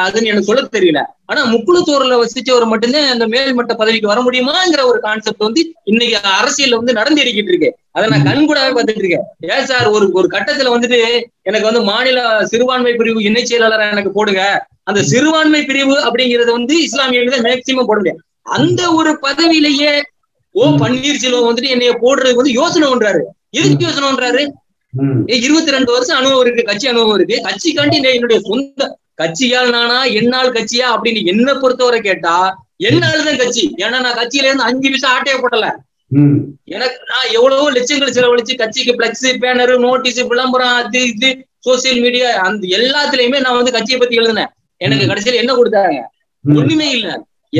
அதுன்னு 0.05 0.25
எனக்கு 0.25 0.43
சொல்ல 0.43 0.67
தெரியல. 0.71 1.01
ஆனா 1.25 1.45
முக்குளத்தூர்ல 1.45 2.23
வசிச்சவர் 2.23 2.65
மட்டும்தான் 2.65 3.07
அந்த 3.07 3.27
மேல்மட்ட 3.27 3.73
பதவிக்கு 3.73 4.07
வர 4.07 4.21
முடியுமாங்கிற 4.21 4.83
ஒரு 4.83 4.99
கான்செப்ட் 4.99 5.37
வந்து 5.37 5.73
இன்னைக்கு 5.83 6.17
அரசியல்ல 6.41 6.75
வந்து 6.75 6.93
நடந்து 6.93 7.21
இருக்கிட்டு 7.21 7.51
இருக்கு. 7.51 7.75
அதை 7.91 8.09
நான் 8.09 8.27
கண்கூடாவே 8.27 8.71
பார்த்துட்டு 8.75 9.03
இருக்கேன். 9.03 9.25
ஏன் 9.39 9.65
சார் 9.65 9.87
ஒரு 9.87 10.11
ஒரு 10.11 10.29
கட்டத்துல 10.31 10.73
வந்துட்டு 10.75 10.99
எனக்கு 11.41 11.65
வந்து 11.65 11.81
மாநில 11.81 12.45
சிறுபான்மை 12.45 12.93
பிரிவு 12.95 13.23
இணை 13.23 13.43
செயலாளரா 13.43 13.91
எனக்கு 13.91 14.11
போடுங்க. 14.11 14.67
அந்த 14.83 15.03
சிறுபான்மை 15.03 15.63
பிரிவு 15.65 15.95
அப்படிங்கறது 16.07 16.51
வந்து 16.51 16.81
இஸ்லாமியர்கள் 16.83 17.41
மேக்சிமம் 17.41 17.85
போட 17.85 17.95
முடியாது 17.95 18.21
அந்த 18.41 18.93
ஒரு 18.93 19.19
பதவியிலேயே 19.21 20.01
ஓ 20.51 20.69
பன்னீர்செல்வம் 20.69 21.47
வந்துட்டு 21.47 21.67
என்னைய 21.67 21.93
போடுறதுக்கு 22.01 22.35
வந்து 22.35 22.51
யோசனை 22.51 22.91
பண்றாரு. 22.91 23.21
எதுக்கு 23.49 23.85
யோசனை 23.85 24.09
பண்றாரு? 24.09 24.51
இருபத்தி 25.37 25.71
ரெண்டு 25.71 25.91
வருஷம் 25.91 26.17
அனுபவம் 26.17 26.43
இருக்கு 26.43 26.63
கட்சி 26.63 26.87
அனுபவம் 26.87 27.17
இருக்கு. 27.17 27.37
கட்சிக்காண்டி 27.47 27.97
என்னுடைய 28.11 28.39
சொந்த 28.41 28.83
கட்சியால் 29.15 29.69
நானா 29.69 29.97
என்னால் 30.19 30.55
கட்சியா 30.55 30.87
அப்படின்னு 30.93 31.21
என்ன 31.25 31.49
பொறுத்தவரை 31.55 31.99
கேட்டா 32.01 32.35
என்னால் 32.87 33.27
தான் 33.27 33.37
கட்சி. 33.37 33.63
ஏன்னா 33.83 33.97
நான் 34.01 34.17
கட்சியில 34.17 34.47
இருந்து 34.47 34.63
அஞ்சு 34.63 34.87
நிமிஷம் 34.87 35.13
ஆட்டையே 35.13 35.37
போடல 35.37 35.67
ம். 36.11 36.39
எனக்கு 36.67 36.97
நான் 37.09 37.31
எவ்வளவோ 37.31 37.65
லட்சங்கள் 37.71 38.15
செலவழிச்சு 38.15 38.55
கட்சிக்கு 38.55 38.93
பிளக்ஸ் 38.95 39.27
பேனர் 39.43 39.73
நோட்டீஸ் 39.79 40.19
விளம்பரம் 40.23 40.75
அது 40.81 40.99
இது 41.07 41.29
சோசியல் 41.65 42.01
மீடியா 42.01 42.27
அந்த 42.43 42.67
எல்லாத்துலயுமே 42.77 43.39
நான் 43.41 43.57
வந்து 43.57 43.71
கட்சியை 43.71 43.99
பத்தி 43.99 44.15
எழுதினேன். 44.15 44.51
எனக்கு 44.81 45.05
கடைசியில 45.05 45.41
என்ன 45.43 45.53
கொடுத்தாங்க. 45.53 46.01
ஒண்ணுமே 46.45 46.87
இல்ல. 46.91 47.09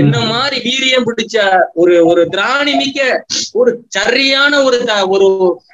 என்ன 0.02 0.16
மாதிரி 0.25 0.58
வீரியம் 0.68 1.08
பிடிச்ச 1.08 1.36
ஒரு 1.74 2.06
ஒரு 2.06 2.22
திராணி 2.34 2.74
மிக்க 2.75 3.25
ஒரு 3.54 3.72
சரியான 3.88 4.64
ஒரு 4.64 4.78
ஒரு 5.16 5.28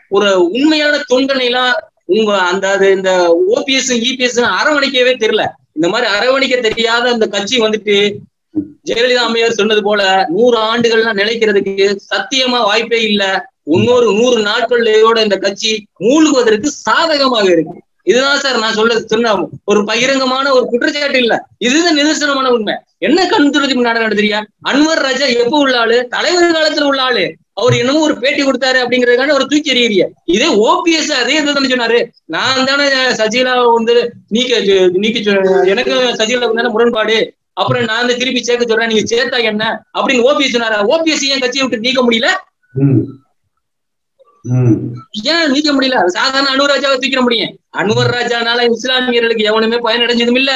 ஒரு 0.09 0.29
உண்மையான 0.49 0.95
தொண்டனை 1.11 1.45
எல்லாம் 1.45 1.73
உங்க 2.05 2.31
அந்த 2.41 2.65
அது 2.69 2.91
இந்த 2.91 3.11
ஓபிஎஸ் 3.55 3.91
இபிஎஸ் 4.09 4.39
அரவணைக்கவே 4.59 5.13
தெரியல. 5.23 5.43
இந்த 5.75 5.87
மாதிரி 5.89 6.07
அரவணைக்க 6.15 6.55
தெரியாத 6.61 7.05
அந்த 7.11 7.27
கட்சி 7.27 7.57
வந்துட்டு 7.59 7.95
ஜெயலலிதா 8.89 9.23
அம்மையார் 9.25 9.59
சொன்னது 9.59 9.81
போல 9.83 10.01
நூறு 10.29 10.57
ஆண்டுகள்லாம் 10.69 11.19
நிலைக்கிறதுக்கு 11.21 11.85
சத்தியமா 12.11 12.59
வாய்ப்பே 12.69 12.99
இல்ல. 13.01 13.23
இன்னொரு 13.75 14.07
நூறு 14.13 14.37
நாட்கள்லயோட 14.45 15.17
இந்த 15.23 15.37
கட்சி 15.37 15.71
மூழ்குவதற்கு 16.03 16.69
சாதகமாக 16.85 17.47
இருக்கு. 17.51 17.77
இதுதான் 18.03 18.39
சார் 18.39 18.57
நான் 18.57 18.77
சொல்ல 18.79 18.99
சொன்ன 19.11 19.33
ஒரு 19.65 19.79
பகிரங்கமான 19.81 20.51
ஒரு 20.51 20.65
குற்றச்சாட்டு 20.65 21.19
இல்ல. 21.19 21.33
இதுதான் 21.57 21.97
நிதர்சனமான 21.97 22.47
உண்மை. 22.47 22.75
என்ன 22.97 23.25
கண் 23.25 23.49
துருத்தி 23.49 23.75
நாடகம் 23.75 24.07
நடத்துறியா 24.07 24.39
அன்வர் 24.69 25.03
ராஜா 25.07 25.25
எப்ப 25.43 25.57
உள்ள 25.57 25.75
ஆளு? 25.79 25.97
தலைவர் 26.07 26.55
காலத்துல 26.55 26.87
உள்ள 26.91 27.01
ஆளு. 27.01 27.25
அவர் 27.53 27.73
என்னமோ 27.73 27.99
ஒரு 27.99 28.17
பேட்டி 28.17 28.41
கொடுத்தாரு 28.43 28.79
அப்படிங்கறதுக்கான 28.83 29.33
ஒரு 29.33 29.45
தூக்கி 29.47 29.71
எறியறிய 29.73 30.03
இதே 30.35 30.47
ஓபிஎஸ் 30.67 31.11
அதே 31.21 31.37
தானே 31.43 31.69
சொன்னாரு. 31.73 31.99
நான் 32.25 32.65
தானே 32.65 32.85
சஜிலா 33.19 33.53
வந்து 33.73 33.95
நீக்க 34.27 34.59
நீக்க 35.03 35.35
எனக்கு 35.73 35.93
சஜிலா 36.19 36.49
தானே 36.55 36.71
முரண்பாடு? 36.75 37.17
அப்புறம் 37.53 37.83
நான் 37.83 38.01
வந்து 38.01 38.17
திருப்பி 38.17 38.43
சேர்க்க 38.43 38.65
சொல்றேன் 38.67 38.91
நீங்க 38.91 39.05
சேர்த்தா 39.11 39.39
என்ன? 39.43 39.63
அப்படின்னு 39.97 40.27
ஓபிஎஸ் 40.29 40.55
சொன்னாரா? 40.55 40.79
ஓபிஎஸ் 40.93 41.25
ஏன் 41.33 41.39
கட்சியை 41.39 41.67
விட்டு 41.67 41.85
நீக்க 41.87 42.01
முடியல? 42.03 42.29
ஏன் 45.25 45.51
நீக்க 45.51 45.73
முடியல? 45.73 45.97
சாதாரண 46.07 46.49
அனுவர் 46.49 46.71
ராஜாவை 46.71 46.95
தூக்கிட 46.95 47.21
முடியும். 47.21 47.51
அனுவர் 47.77 48.11
ராஜானால 48.11 48.65
இஸ்லாமியர்களுக்கு 48.69 49.43
எவனுமே 49.43 49.77
பயனடைஞ்சதும் 49.77 50.35
இல்ல. 50.35 50.51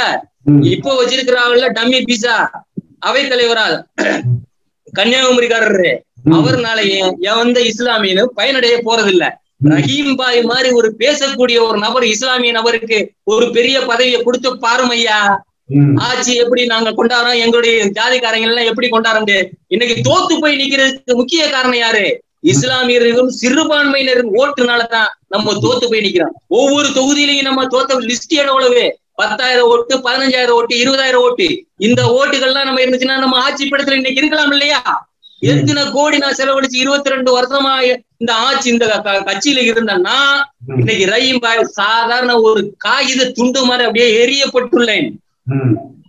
ம். 0.45 0.61
இப்போ 0.65 0.91
வச்சிருக்கிறாங்கல்ல 0.95 1.69
டம்மி 1.71 1.99
பீஸா 2.05 2.35
அவை 2.99 3.23
தலைவரா 3.27 3.65
கன்னியாகுமரிக்காரரு. 4.93 5.91
அவர்னால 6.33 6.79
ஏன் 6.89 7.15
எவந்த 7.21 7.59
இஸ்லாமியனும் 7.61 8.31
பயனடைய 8.35 8.81
போறதில்ல. 8.85 9.25
ரஹீம் 9.69 10.15
பாய் 10.15 10.41
மாதிரி 10.41 10.69
ஒரு 10.73 10.95
பேசக்கூடிய 10.99 11.57
ஒரு 11.67 11.77
நபர் 11.77 12.03
இஸ்லாமிய 12.05 12.51
நபருக்கு 12.51 12.97
ஒரு 13.23 13.51
பெரிய 13.51 13.81
பதவியை 13.81 14.23
கொடுத்து 14.23 14.49
பாருமையா 14.57 15.19
ம். 15.69 15.93
ஆட்சி 15.97 16.35
எப்படி 16.35 16.65
நாங்க 16.65 16.89
கொண்டாடுறோம்? 16.91 17.41
எங்களுடைய 17.43 17.85
ஜாதிக்காரங்க 17.97 18.49
எல்லாம் 18.49 18.65
எப்படி 18.65 18.87
கொண்டாடுறது 18.89 19.37
இன்னைக்கு 19.67 19.95
தோத்து 20.01 20.33
போய் 20.39 20.57
நிக்கிறதுக்கு 20.57 21.15
முக்கிய 21.15 21.49
காரணம் 21.49 21.79
யாரு? 21.79 22.03
இஸ்லாமியர்களும் 22.51 23.31
சிறுபான்மையினரும் 23.41 24.31
ஓட்டுனாலதான் 24.41 25.09
நம்ம 25.27 25.53
தோத்து 25.53 25.85
போய் 25.91 26.05
நிக்கிறோம். 26.05 26.35
ஒவ்வொரு 26.47 26.87
தொகுதியிலையும் 26.87 27.49
நம்ம 27.49 27.63
தோத்த 27.65 27.97
லிஸ்ட் 28.09 28.35
எவ்வளவு? 28.43 28.83
பத்தாயிரம் 29.13 29.67
ஓட்டு 29.67 29.95
பதினஞ்சாயிரம் 29.97 30.57
ஓட்டு 30.59 30.75
இருபதாயிரம் 30.75 31.23
ஓட்டு. 31.27 31.47
இந்த 31.77 32.01
ஓட்டுகள்லாம் 32.17 32.69
நம்ம 32.69 32.81
இருந்துச்சுன்னா 32.81 33.17
நம்ம 33.23 33.41
ஆட்சி 33.41 33.69
படத்துல 33.69 33.99
இன்னைக்கு 34.01 34.21
இருக்கலாம் 34.21 34.51
இல்லையா? 34.51 34.81
எத்தனை 35.39 35.81
கோடி 35.91 36.17
நான் 36.17 36.37
செலவழிச்சு 36.37 36.81
இருபத்தி 36.83 37.09
ரெண்டு 37.09 37.31
வருஷமா 37.37 37.71
இந்த 38.17 38.31
ஆட்சி 38.33 38.67
இந்த 38.69 38.85
கட்சியில 39.27 39.63
இருந்தேன்னா 39.71 40.17
இன்னைக்கு 40.77 41.39
பாய் 41.39 41.63
சாதாரண 41.63 42.39
ஒரு 42.39 42.61
காகித 42.77 43.29
துண்டு 43.29 43.63
மாதிரி 43.65 43.85
அப்படியே 43.87 44.07
எரியப்பட்டுள்ளேன். 44.23 45.09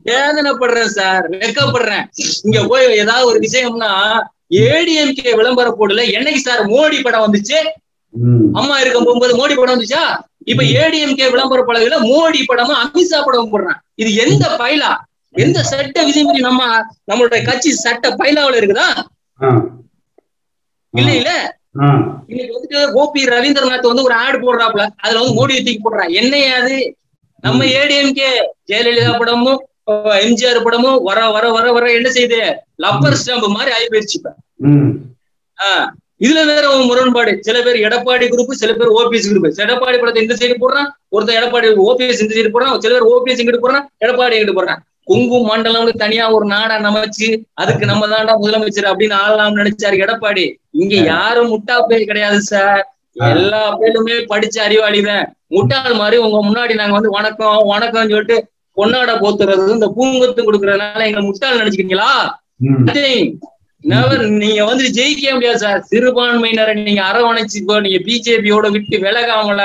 வேதனைப்படுறேன் 0.05 0.95
சார் 0.99 1.25
வெக்கப்படுறேன். 1.31 2.05
இங்க 2.43 2.61
போய் 2.71 2.87
ஏதாவது 3.03 3.27
ஒரு 3.27 3.39
விஷயம்னா 3.39 3.91
ஏடிஎம்கே 4.51 5.31
விளம்பர 5.35 5.69
போடல 5.73 6.03
என்னைக்கு 6.17 6.41
சார் 6.41 6.63
மோடி 6.71 6.99
படம் 7.01 7.25
வந்துச்சு. 7.27 7.59
அம்மா 8.59 8.75
இருக்கும் 8.81 9.07
போகும்போது 9.07 9.33
மோடி 9.39 9.55
படம் 9.55 9.75
வந்துச்சா? 9.75 10.03
இப்ப 10.45 10.63
ஏடிஎம்கே 10.77 11.27
விளம்பர 11.33 11.61
பலகையில 11.65 11.97
மோடி 12.07 12.41
படமும் 12.45 12.81
அமித்ஷா 12.83 13.19
படமும் 13.23 13.53
போடுறான். 13.53 13.81
இது 13.97 14.11
எந்த 14.25 14.45
பைலா? 14.61 14.91
எந்த 15.35 15.59
சட்ட 15.71 15.97
விதிமுறை 16.09 16.41
நம்ம 16.43 16.61
நம்மளுடைய 17.09 17.41
கட்சி 17.45 17.71
சட்ட 17.79 18.11
பைலாவுல 18.21 18.59
இருக்குதா. 18.61 18.89
இல்ல 20.95 21.11
இல்ல. 21.19 21.31
இன்னைக்கு 22.31 22.55
வந்துட்டு 22.55 22.79
ஓபி 23.01 23.23
ரவீந்திரநாத் 23.33 23.83
வந்து 23.85 24.05
ஒரு 24.05 24.15
ஆடு 24.21 24.39
போடுறாப்ல 24.41 24.85
அதுல 25.03 25.21
வந்து 25.21 25.37
மோடியை 25.39 25.61
தூக்கி 25.61 25.81
போடுறான் 25.81 26.13
என்னையா 26.21 26.53
அது? 26.61 26.77
நம்ம 27.45 27.65
ஏடிஎம்கே 27.79 28.31
ஜெயலலிதா 28.67 29.13
படமும் 29.19 29.61
எம்ஜிஆர் 30.23 30.65
படமும் 30.65 30.99
வர 31.05 31.19
வர 31.29 31.45
வர 31.53 31.67
வர 31.73 31.85
என்ன 31.93 32.09
செய்யுது? 32.11 32.41
லப்பர் 32.83 33.17
ஸ்டாம்பு 33.21 33.49
மாதிரி 33.49 33.73
ஆகி 33.77 33.87
போயிருச்சு 33.91 34.17
இப்ப. 34.19 34.31
இதுல 36.21 36.41
வேற 36.47 36.65
ஒரு 36.75 36.85
முரண்பாடு. 36.85 37.39
சில 37.41 37.63
பேர் 37.63 37.77
எடப்பாடி 37.77 38.27
குரூப் 38.33 38.51
சில 38.51 38.73
பேர் 38.73 38.89
ஓபிஎஸ் 38.89 39.29
குரூப் 39.31 39.49
எடப்பாடி 39.65 39.99
படத்தை 39.99 40.23
இந்த 40.23 40.35
சைடு 40.35 40.55
போடுறான் 40.61 40.89
ஒருத்தன் 41.09 41.43
எடப்பாடி 41.43 41.67
ஓபிஎஸ் 41.89 42.23
இந்த 42.23 42.35
சைடு 42.37 42.53
போடுறான் 42.53 42.79
சில 42.79 42.93
பேர் 42.95 43.09
ஓபிஎஸ் 43.15 43.41
இங்கிட்டு 43.41 43.65
போடுறான் 43.65 43.87
எடப்பாடி 44.05 44.35
இங்கிட்டு 44.37 44.57
போடுறான். 44.59 44.79
கொங்கு 45.05 45.37
மண்டலம்னு 45.49 45.93
தனியா 45.93 46.31
ஒரு 46.31 46.47
நாடா 46.47 46.77
நமச்சு 46.79 47.43
அதுக்கு 47.55 47.87
நம்ம 47.87 48.07
தான்டா 48.07 48.35
முதலமைச்சர் 48.45 48.89
அப்படின்னு 48.93 49.17
ஆளலாம்னு 49.27 49.61
நினைச்சாரு 49.61 49.97
எடப்பாடி. 50.05 50.45
இங்க 50.71 50.95
யாரும் 50.97 51.51
முட்டா 51.53 51.83
பேர் 51.87 52.05
கிடையாது 52.05 52.41
சார். 52.43 52.97
எல்லா 53.13 53.77
பேருமே 53.81 54.13
படிச்ச 54.13 54.57
அறிவாளிதான். 54.67 55.27
முட்டாள் 55.47 55.95
மாதிரி 55.95 56.17
உங்க 56.17 56.39
முன்னாடி 56.49 56.75
நாங்க 56.75 56.93
வந்து 56.93 57.11
வணக்கம் 57.11 57.71
வணக்கம்னு 57.71 58.09
சொல்லிட்டு 58.09 58.47
பொன்னாடை 58.77 59.15
போத்துறது 59.25 59.69
இந்த 59.69 59.93
பூங்கொத்து 59.97 60.43
கொடுக்கறதுனால 60.45 61.05
எங்க 61.05 61.21
முட்டாள். 61.21 61.59
Never. 61.59 62.46
நீங்க 64.41 64.63
வந்து 64.65 64.85
ஜெயிக்கவே 64.89 65.33
முடியாது 65.33 65.59
சார். 65.59 65.83
சிறுபான்மையினரை 65.91 66.83
நீங்க 66.83 67.03
அரவணைச்சு 67.03 67.59
நீங்க 67.87 68.01
பிஜேபியோட 68.07 68.71
விட்டு 68.71 68.99
விலகாமல 68.99 69.63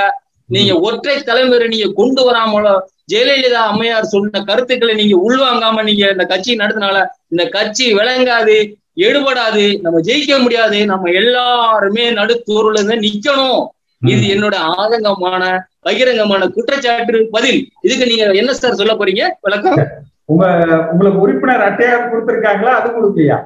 நீங்க 0.50 0.74
ஒற்றை 0.80 1.24
தலைமுறை 1.24 1.68
நீங்க 1.68 1.88
கொண்டு 1.94 2.22
வராமல 2.28 2.70
ஜெயலலிதா 3.12 3.62
அம்மையார் 3.72 4.12
சொன்ன 4.14 4.42
கருத்துக்களை 4.42 4.94
நீங்க 4.96 5.16
உள்வாங்காம 5.28 5.84
நீங்க 5.84 6.04
இந்த 6.12 6.26
கட்சி 6.26 6.56
நடத்தினால 6.56 6.98
இந்த 7.28 7.44
கட்சி 7.50 7.94
விளங்காது 7.94 8.58
எடுபடாது 8.98 9.82
நம்ம 9.82 10.00
ஜெயிக்க 10.00 10.42
முடியாது. 10.42 10.86
நம்ம 10.86 11.12
எல்லாருமே 11.12 12.12
நடுத்தூர்ல 12.12 12.80
இருந்து 12.80 12.98
நிக்கணும். 13.08 13.62
இது 14.02 14.26
என்னோட 14.36 14.56
ஆதங்கமான 14.78 15.44
பகிரங்கமான 15.82 16.48
குற்றச்சாட்டு 16.48 17.28
பதில். 17.32 17.60
இதுக்கு 17.82 18.06
நீங்க 18.06 18.26
என்ன 18.42 18.54
சார் 18.54 18.80
சொல்ல 18.82 18.94
போறீங்க? 18.94 19.24
விளக்கம் 19.42 19.80
உங்க 20.26 20.46
உங்களுக்கு 20.92 21.20
உறுப்பினர் 21.20 21.62
அட்டையார் 21.62 22.12
கொடுத்திருக்காங்களா? 22.12 22.72
அது 22.80 22.90
கொடுக்கலையா? 22.90 23.46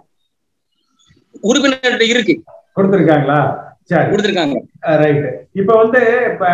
உறுப்பினர் 1.41 2.01
இருக்கு. 2.01 2.43
கொடுத்திருக்காங்களா? 2.75 3.63
சரி. 3.83 4.09
கொடுத்திருக்காங்க. 4.09 4.55
ரைட் 4.79 5.47
இப்ப 5.51 5.75
வந்து 5.77 6.29
இப்ப 6.33 6.47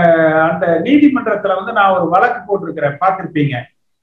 அந்த 0.51 0.81
நீதிமன்றத்துல 0.83 1.55
வந்து 1.55 1.71
நான் 1.71 1.93
ஒரு 1.93 2.09
வழக்கு 2.09 2.39
போட்டிருக்கிறேன். 2.39 2.97
பார்த்திருப்பீங்க. 2.99 3.55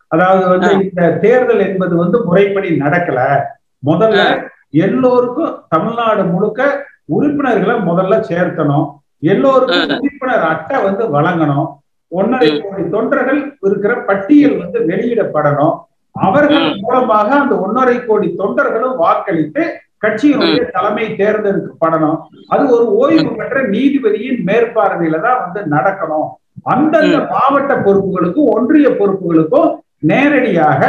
அதாவது 0.08 0.48
வந்து. 0.48 0.84
இந்த 0.84 1.10
தேர்தல் 1.12 1.58
என்பது 1.58 1.96
வந்து 1.96 2.24
முறைப்படி 2.24 2.68
நடக்கல. 2.80 3.40
முதல்ல 3.86 4.48
எல்லோருக்கும் 4.70 5.62
தமிழ்நாடு 5.68 6.24
முழுக்க 6.24 6.86
உறுப்பினர்களை 7.04 7.74
முதல்ல 7.74 8.24
சேர்த்தணும். 8.28 8.86
எல்லோருக்கும் 9.18 9.98
உறுப்பினர் 9.98 10.40
அட்டை 10.40 10.82
வந்து 10.82 11.20
வழங்கணும். 11.20 11.68
ஒன்னரை 12.12 12.58
ம். 12.58 12.62
கோடி 12.62 12.88
தொண்டர்கள் 12.88 13.58
இருக்கிற 13.60 14.00
பட்டியல் 14.00 14.56
வந்து 14.56 14.78
வெளியிடப்படணும். 14.80 15.78
அவர்கள். 16.26 16.66
மூலமாக 16.84 17.28
அந்த 17.42 17.54
ஒன்னரை 17.64 17.96
கோடி 18.06 18.28
தொண்டர்களும் 18.40 18.98
வாக்களித்து 19.02 19.62
கட்சியினுடைய 20.04 20.64
தலைமை 20.74 21.06
தேர்ந்தெடுக்கப்படணும் 21.20 22.18
அது 22.52 22.62
ஒரு 22.74 22.84
ஓய்வு 23.02 23.30
பெற்ற 23.38 23.60
நீதிபதியின் 23.74 24.40
மேற்பார்வையில 24.48 25.20
தான் 25.26 25.40
வந்து 25.44 25.60
நடக்கணும். 25.74 26.28
அந்தந்த 26.72 27.18
மாவட்ட 27.32 27.72
பொறுப்புகளுக்கும் 27.86 28.50
ஒன்றிய 28.54 28.88
பொறுப்புகளுக்கும் 29.00 29.70
நேரடியாக 30.10 30.82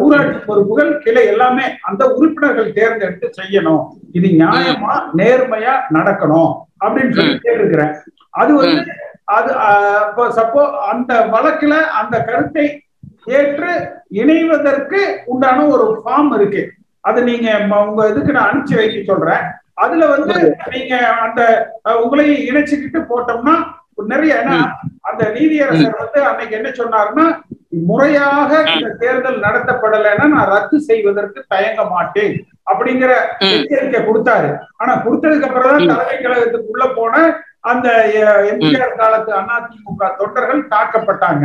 ஊராட்சி 0.00 0.38
பொறுப்புகள் 0.46 0.90
கிளை 1.04 1.22
எல்லாமே 1.32 1.64
அந்த 1.88 2.02
உறுப்பினர்கள் 2.16 2.74
தேர்ந்தெடுத்து 2.78 3.26
செய்யணும். 3.38 3.82
இது 4.16 4.28
நியாயமா 4.40 4.94
நேர்மையா 5.20 5.74
நடக்கணும் 5.96 6.52
அப்படின்னு 6.84 7.16
சொல்லி 7.18 7.36
கேட்டிருக்கிறேன். 7.44 7.92
அது 8.40 8.52
வந்து 8.60 8.80
அது 9.36 9.50
சப்போ 10.38 10.62
அந்த 10.92 11.12
வழக்குல 11.34 11.74
அந்த 12.00 12.16
கருத்தை 12.30 12.64
ஏற்று 13.32 13.72
இணைவதற்கு 14.20 15.00
உண்டான 15.26 15.66
ஒரு 15.66 15.84
ஃபார்ம் 15.98 16.32
இருக்கு. 16.34 16.62
அது 17.04 17.22
நீங்க 17.24 17.48
உங்க 17.82 18.08
இதுக்கு 18.08 18.32
நான் 18.32 18.48
அனுப்பிச்சு 18.48 18.76
வைக்க 18.76 18.98
சொல்றேன். 19.04 19.44
அதுல 19.76 20.06
வந்து 20.08 20.34
நீங்க 20.72 20.94
அந்த 21.22 21.40
அஹ், 21.84 21.98
உங்களையும் 22.02 22.44
இணைச்சுக்கிட்டு 22.48 23.00
போட்டோம்னா 23.08 23.54
நிறைய 24.08 24.34
அந்த 25.04 25.22
நீதியரசர் 25.34 25.98
வந்து 25.98 26.20
அன்னைக்கு 26.26 26.54
என்ன 26.56 26.68
சொன்னாருன்னா 26.74 27.26
முறையாக 27.88 28.50
இந்த 28.72 28.88
தேர்தல் 28.98 29.44
நடத்தப்படலைன்னா 29.44 30.26
நான் 30.26 30.50
ரத்து 30.50 30.76
செய்வதற்கு 30.80 31.40
தயங்க 31.48 31.82
மாட்டேன். 31.90 32.34
அப்படிங்கிற. 32.66 33.12
எச்சரிக்கை 33.56 34.00
கொடுத்தாரு. 34.02 34.50
ஆனா 34.76 34.92
கொடுத்ததுக்கு 35.04 35.46
அப்புறம் 35.48 35.68
தான். 35.68 35.90
தலைமை 35.92 36.16
கழகத்துக்குள்ள 36.18 36.84
போன 36.94 37.14
அந்த 37.64 37.88
எம்ஜிஆர் 38.50 38.96
காலத்து 38.96 39.32
அதிமுக 39.38 40.08
தொண்டர்கள் 40.18 40.62
தாக்கப்பட்டாங்க. 40.68 41.44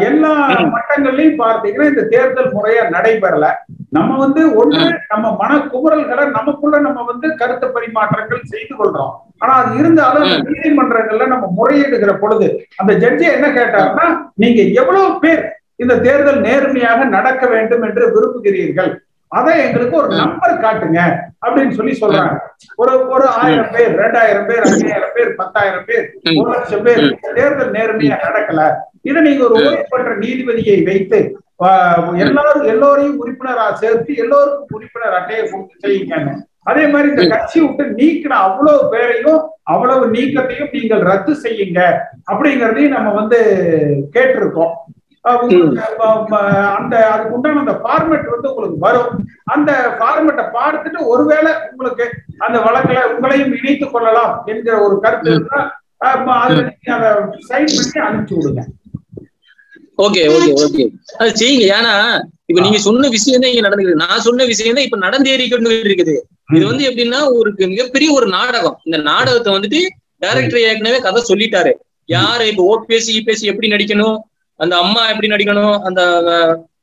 எல்லா. 0.00 0.48
மட்டங்கள்லயும் 0.48 1.38
பார்த்தீங்கன்னா 1.38 1.82
இந்த 1.82 2.02
தேர்தல் 2.02 2.54
முறையா 2.54 2.84
நடைபெறல. 2.90 3.52
நம்ம 3.90 4.18
வந்து 4.18 4.54
ஒன்று 4.54 5.00
நம்ம 5.08 5.36
மன 5.38 5.56
குமுறல்களை 5.56 6.30
நமக்குள்ள 6.30 6.78
நம்ம 6.78 7.02
வந்து 7.02 7.34
கருத்து 7.34 7.66
பரிமாற்றங்கள் 7.66 8.42
செய்து 8.42 8.74
கொள்றோம். 8.78 9.10
ஆனா 9.38 9.52
அது 9.52 9.76
இருந்தாலும் 9.76 10.22
அந்த 10.22 10.50
நீதிமன்றங்கள்ல 10.50 11.26
நம்ம 11.26 11.52
முறையிடுகிற 11.56 12.18
பொழுது 12.18 12.66
அந்த 12.76 12.92
ஜட்ஜி 12.92 13.32
என்ன 13.32 13.48
கேட்டாருன்னா 13.48 14.16
நீங்க 14.34 14.62
எவ்வளவு 14.62 15.18
பேர் 15.18 15.56
இந்த 15.76 15.98
தேர்தல் 15.98 16.40
நேர்மையாக 16.40 17.04
நடக்க 17.04 17.46
வேண்டும் 17.46 17.82
என்று 17.82 18.12
விரும்புகிறீர்கள்? 18.12 19.00
அதை 19.28 19.64
எங்களுக்கு 19.64 19.96
ஒரு. 19.96 20.08
நம்பர் 20.16 20.60
காட்டுங்க. 20.60 21.16
அப்படின்னு 21.46 21.70
சொல்லி 21.70 21.98
சொல்றாங்க. 22.00 22.36
ஒரு 22.76 23.08
ஒரு 23.08 23.26
ஆயிரம் 23.26 23.70
பேர் 23.72 23.98
ரெண்டாயிரம் 23.98 24.46
பேர் 24.46 24.62
ஐயாயிரம் 24.62 25.10
பேர் 25.14 25.34
பத்தாயிரம் 25.34 25.84
பேர். 25.86 26.12
ஒரு 26.36 26.50
லட்சம் 26.50 26.82
பேர் 26.82 27.18
தேர்தல் 27.34 27.70
நேர்மையா 27.70 28.16
நடக்கல. 28.22 28.72
இதை 29.04 29.20
நீங்க 29.22 29.42
ஒரு 29.48 29.56
ஓய்வு 29.62 29.84
பெற்ற 29.92 30.12
நீதிபதியை 30.24 30.78
வைத்து 30.90 31.20
எல்லாரும் 32.24 32.64
எல்லோரையும் 32.72 33.20
உறுப்பினரா 33.22 33.66
சேர்த்து 33.82 34.12
எல்லோருக்கும் 34.22 34.74
உறுப்பினர் 34.76 35.18
அட்டையை 35.18 35.44
கொடுத்து 35.46 35.82
செய்யுங்க 35.84 36.16
அதே 36.70 36.84
மாதிரி 36.92 37.08
இந்த 37.12 37.24
கட்சி 37.32 37.58
விட்டு 37.60 37.84
நீக்கின 37.98 38.38
அவ்வளவு 38.46 38.82
பேரையும் 38.92 39.40
அவ்வளவு 39.72 40.04
நீக்கத்தையும் 40.14 40.74
நீங்கள் 40.74 41.06
ரத்து 41.10 41.32
செய்யுங்க 41.44 41.80
அப்படிங்கறதையும் 42.30 42.96
நம்ம 42.96 43.10
வந்து 43.20 43.38
கேட்டிருக்கோம். 44.16 44.74
அந்த 46.78 46.94
அதுக்கு 47.12 47.34
உண்டான 47.36 47.60
அந்த 47.64 47.74
ஃபார்மேட் 47.82 48.32
வந்து 48.34 48.50
உங்களுக்கு 48.52 48.78
வரும். 48.86 49.10
அந்த 49.54 49.70
ஃபார்மேட்டை 49.98 50.44
பார்த்துட்டு 50.56 51.00
ஒருவேளை 51.12 51.52
உங்களுக்கு 51.70 52.06
அந்த 52.46 52.56
வழக்குல 52.66 53.02
உங்களையும் 53.12 53.54
இணைத்துக் 53.58 53.92
கொள்ளலாம் 53.94 54.34
என்கிற 54.52 54.76
ஒரு 54.86 54.96
கருத்து 55.04 55.30
இருந்தா 55.32 55.60
அதுல 56.42 56.62
நீங்க 56.70 56.92
அதை 56.98 57.10
சைன் 57.50 57.72
பண்ணி 57.74 58.00
அனுப்பிச்சு 58.06 58.36
விடுங்க. 58.38 58.62
Okay 60.06 60.22
okay 60.34 60.50
okay. 60.64 60.84
அது 61.20 61.30
செய்யுங்க. 61.40 61.64
ஏன்னா 61.78 61.94
இப்ப 62.50 62.60
நீங்க 62.66 62.78
சொன்ன 62.86 63.08
விஷயம் 63.16 63.42
தான் 63.42 63.52
இங்க 63.52 63.62
நடந்துக்குது. 63.66 64.02
நான் 64.04 64.24
சொன்ன 64.26 64.44
விஷயம் 64.52 64.76
தான் 64.78 64.86
இப்ப 64.88 64.98
நடந்தேறிக்கொண்டு 65.06 65.70
இருக்குது 65.88 66.14
இது 66.56 66.64
வந்து 66.70 66.84
எப்படின்னா 66.88 67.20
ஒரு 67.38 67.50
மிகப்பெரிய 67.72 68.08
ஒரு 68.18 68.26
நாடகம். 68.36 68.76
இந்த 68.88 68.98
நாடகத்தை 69.10 69.52
வந்துட்டு 69.56 69.80
டைரக்டர் 70.24 70.64
ஏற்கனவே 70.68 70.98
கதை 71.06 71.22
சொல்லிட்டாரு. 71.30 71.72
யாரு 72.16 72.44
இப்ப 72.50 72.62
ஓட் 72.72 72.90
பேசி 72.90 73.12
பேசி 73.28 73.50
எப்படி 73.52 73.68
நடிக்கணும்? 73.74 74.18
அந்த 74.60 74.74
அம்மா 74.84 75.02
எப்படி 75.12 75.28
நடிக்கணும்? 75.32 75.76
அந்த 75.88 76.00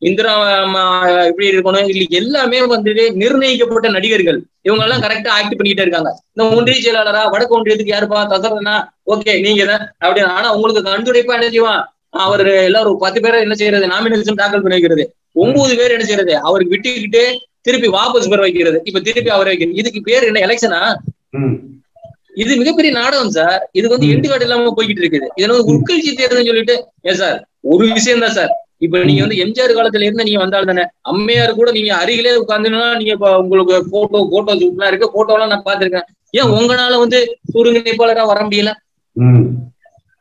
இந்திரா 0.07 0.33
அம்மா 0.65 0.81
எப்படி 1.29 1.45
இருக்கணும்? 1.51 1.87
இது 1.91 2.17
எல்லாமே 2.21 2.59
வந்துட்டு 2.73 3.03
நிர்ணயிக்கப்பட்ட 3.21 3.87
நடிகர்கள். 3.97 4.39
இவங்க 4.67 4.83
எல்லாம் 4.85 5.03
கரெக்டா 5.05 5.29
ஆக்ட் 5.37 5.55
பண்ணிக்கிட்டே 5.57 5.85
இருக்காங்க. 5.85 6.11
இந்த 6.33 6.43
ஒன்றிய 6.57 6.79
செயலாளரா 6.85 7.21
வடக்கு 7.33 7.57
ஒன்றியத்துக்கு 7.57 7.95
யாருப்பா? 7.95 8.19
தசரனா 8.33 8.75
ஓகே 9.13 9.33
நீங்க 9.45 9.63
தான் 9.71 9.83
அப்படின்னு. 10.03 10.31
ஆனா 10.37 10.49
உங்களுக்கு 10.57 10.83
கண்டுடைப்பா 10.89 11.37
என்ன 11.39 11.49
செய்வான்? 11.55 11.81
அவர் 12.13 12.45
எல்லாரும் 12.67 13.01
பத்து 13.03 13.19
பேரை 13.23 13.39
என்ன 13.45 13.55
செய்யறது? 13.59 13.85
நாமினேஷன் 13.93 14.39
தாக்கல் 14.41 14.63
பண்ணி 14.63 14.77
வைக்கிறது. 14.77 15.03
ஒன்பது 15.43 15.73
பேர் 15.79 15.95
என்ன 15.95 16.05
செய்யறது? 16.09 16.33
அவருக்கு 16.47 16.73
விட்டுக்கிட்டு 16.75 17.23
திருப்பி 17.67 17.87
வாபஸ் 17.95 18.31
பெற 18.31 18.39
வைக்கிறது. 18.45 18.77
இப்ப 18.89 19.01
திருப்பி 19.07 19.29
அவரை 19.35 19.51
வைக்கிறது 19.51 19.79
இதுக்கு 19.81 20.01
பேர் 20.09 20.27
என்ன? 20.29 20.41
எலெக்ஷனா 20.47 20.81
இது 22.41 22.51
மிகப்பெரிய 22.59 22.91
நாடகம் 22.97 23.33
சார் 23.35 23.61
இது 23.79 23.87
வந்து 23.93 24.29
கார்டு 24.31 24.45
இல்லாம 24.45 24.71
போய்கிட்டு 24.77 25.01
இருக்குது. 25.03 25.27
இதுல 25.39 25.53
வந்து 25.53 25.71
உட்கட்சி 25.73 26.11
தேர்தல்னு 26.19 26.49
சொல்லிட்டு 26.49 26.75
ஏன் 27.09 27.19
சார் 27.21 27.37
ஒரு 27.71 27.85
விஷயம் 27.97 28.23
தான் 28.25 28.35
சார் 28.37 28.51
இப்ப 28.85 28.99
நீங்க 29.07 29.21
வந்து 29.25 29.39
எம்ஜிஆர் 29.43 29.77
காலத்துல 29.77 30.05
இருந்து 30.07 30.25
நீங்க 30.27 30.41
வந்தால் 30.43 30.69
தானே. 30.69 30.83
அம்மையார் 31.11 31.57
கூட 31.57 31.69
நீங்க 31.77 31.91
அருகிலே 32.01 32.33
உட்காந்துன்னா 32.43 32.83
நீங்க 32.99 33.13
இப்ப 33.17 33.31
உங்களுக்கு 33.43 33.75
போட்டோ 33.93 34.19
போட்டோ 34.33 34.53
ஷூட்லாம் 34.61 34.91
இருக்கு. 34.91 35.09
போட்டோ 35.15 35.33
எல்லாம் 35.37 35.51
நான் 35.53 35.67
பாத்திருக்கேன் 35.69 36.07
ஏன் 36.33 36.51
உங்களால 36.57 36.99
வந்து 37.03 37.19
ஒருங்கிணைப்பாளரா 37.59 38.25
வர 38.31 38.39
முடியல? 38.47 38.71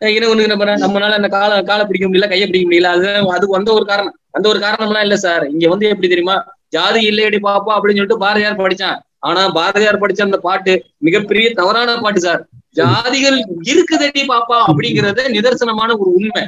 ம், 0.01 0.13
என்ன 0.17 0.27
ஒண்ணு 0.29 0.57
பண்ண? 0.59 0.75
நம்மளால 0.77 1.17
அந்த 1.17 1.29
காலை 1.29 1.63
காலை 1.63 1.85
பிடிக்க 1.87 2.07
முடியல 2.09 2.29
கையை 2.29 2.47
பிடிக்க 2.47 2.67
முடியல. 2.69 2.91
அது 2.95 3.07
அதுக்கு 3.37 3.57
வந்த 3.57 3.71
ஒரு 3.73 3.85
காரணம். 3.87 4.15
அந்த 4.31 4.49
ஒரு 4.49 4.59
காரணம்லாம் 4.59 5.03
இல்ல 5.03 5.17
சார் 5.17 5.45
இங்க 5.51 5.69
வந்து 5.69 5.89
எப்படி 5.89 6.09
தெரியுமா? 6.09 6.37
ஜாதி 6.69 7.01
இல்லையடி 7.11 7.39
பாப்பா 7.43 7.73
அப்படின்னு 7.77 7.99
சொல்லிட்டு 7.99 8.19
பாரதியார் 8.19 8.63
படிச்சான். 8.63 8.99
ஆனா 9.21 9.49
பாரதியார் 9.49 10.03
படிச்ச 10.03 10.21
அந்த 10.23 10.37
பாட்டு 10.39 10.73
மிகப்பெரிய 10.99 11.47
தவறான 11.55 11.97
பாட்டு 12.01 12.21
சார் 12.21 12.43
ஜாதிகள் 12.77 13.39
இருக்குதடி 13.63 14.23
பாப்பா 14.29 14.59
அப்படிங்கறது 14.69 15.23
நிதர்சனமான 15.29 15.91
ஒரு 15.99 16.11
உண்மை. 16.11 16.43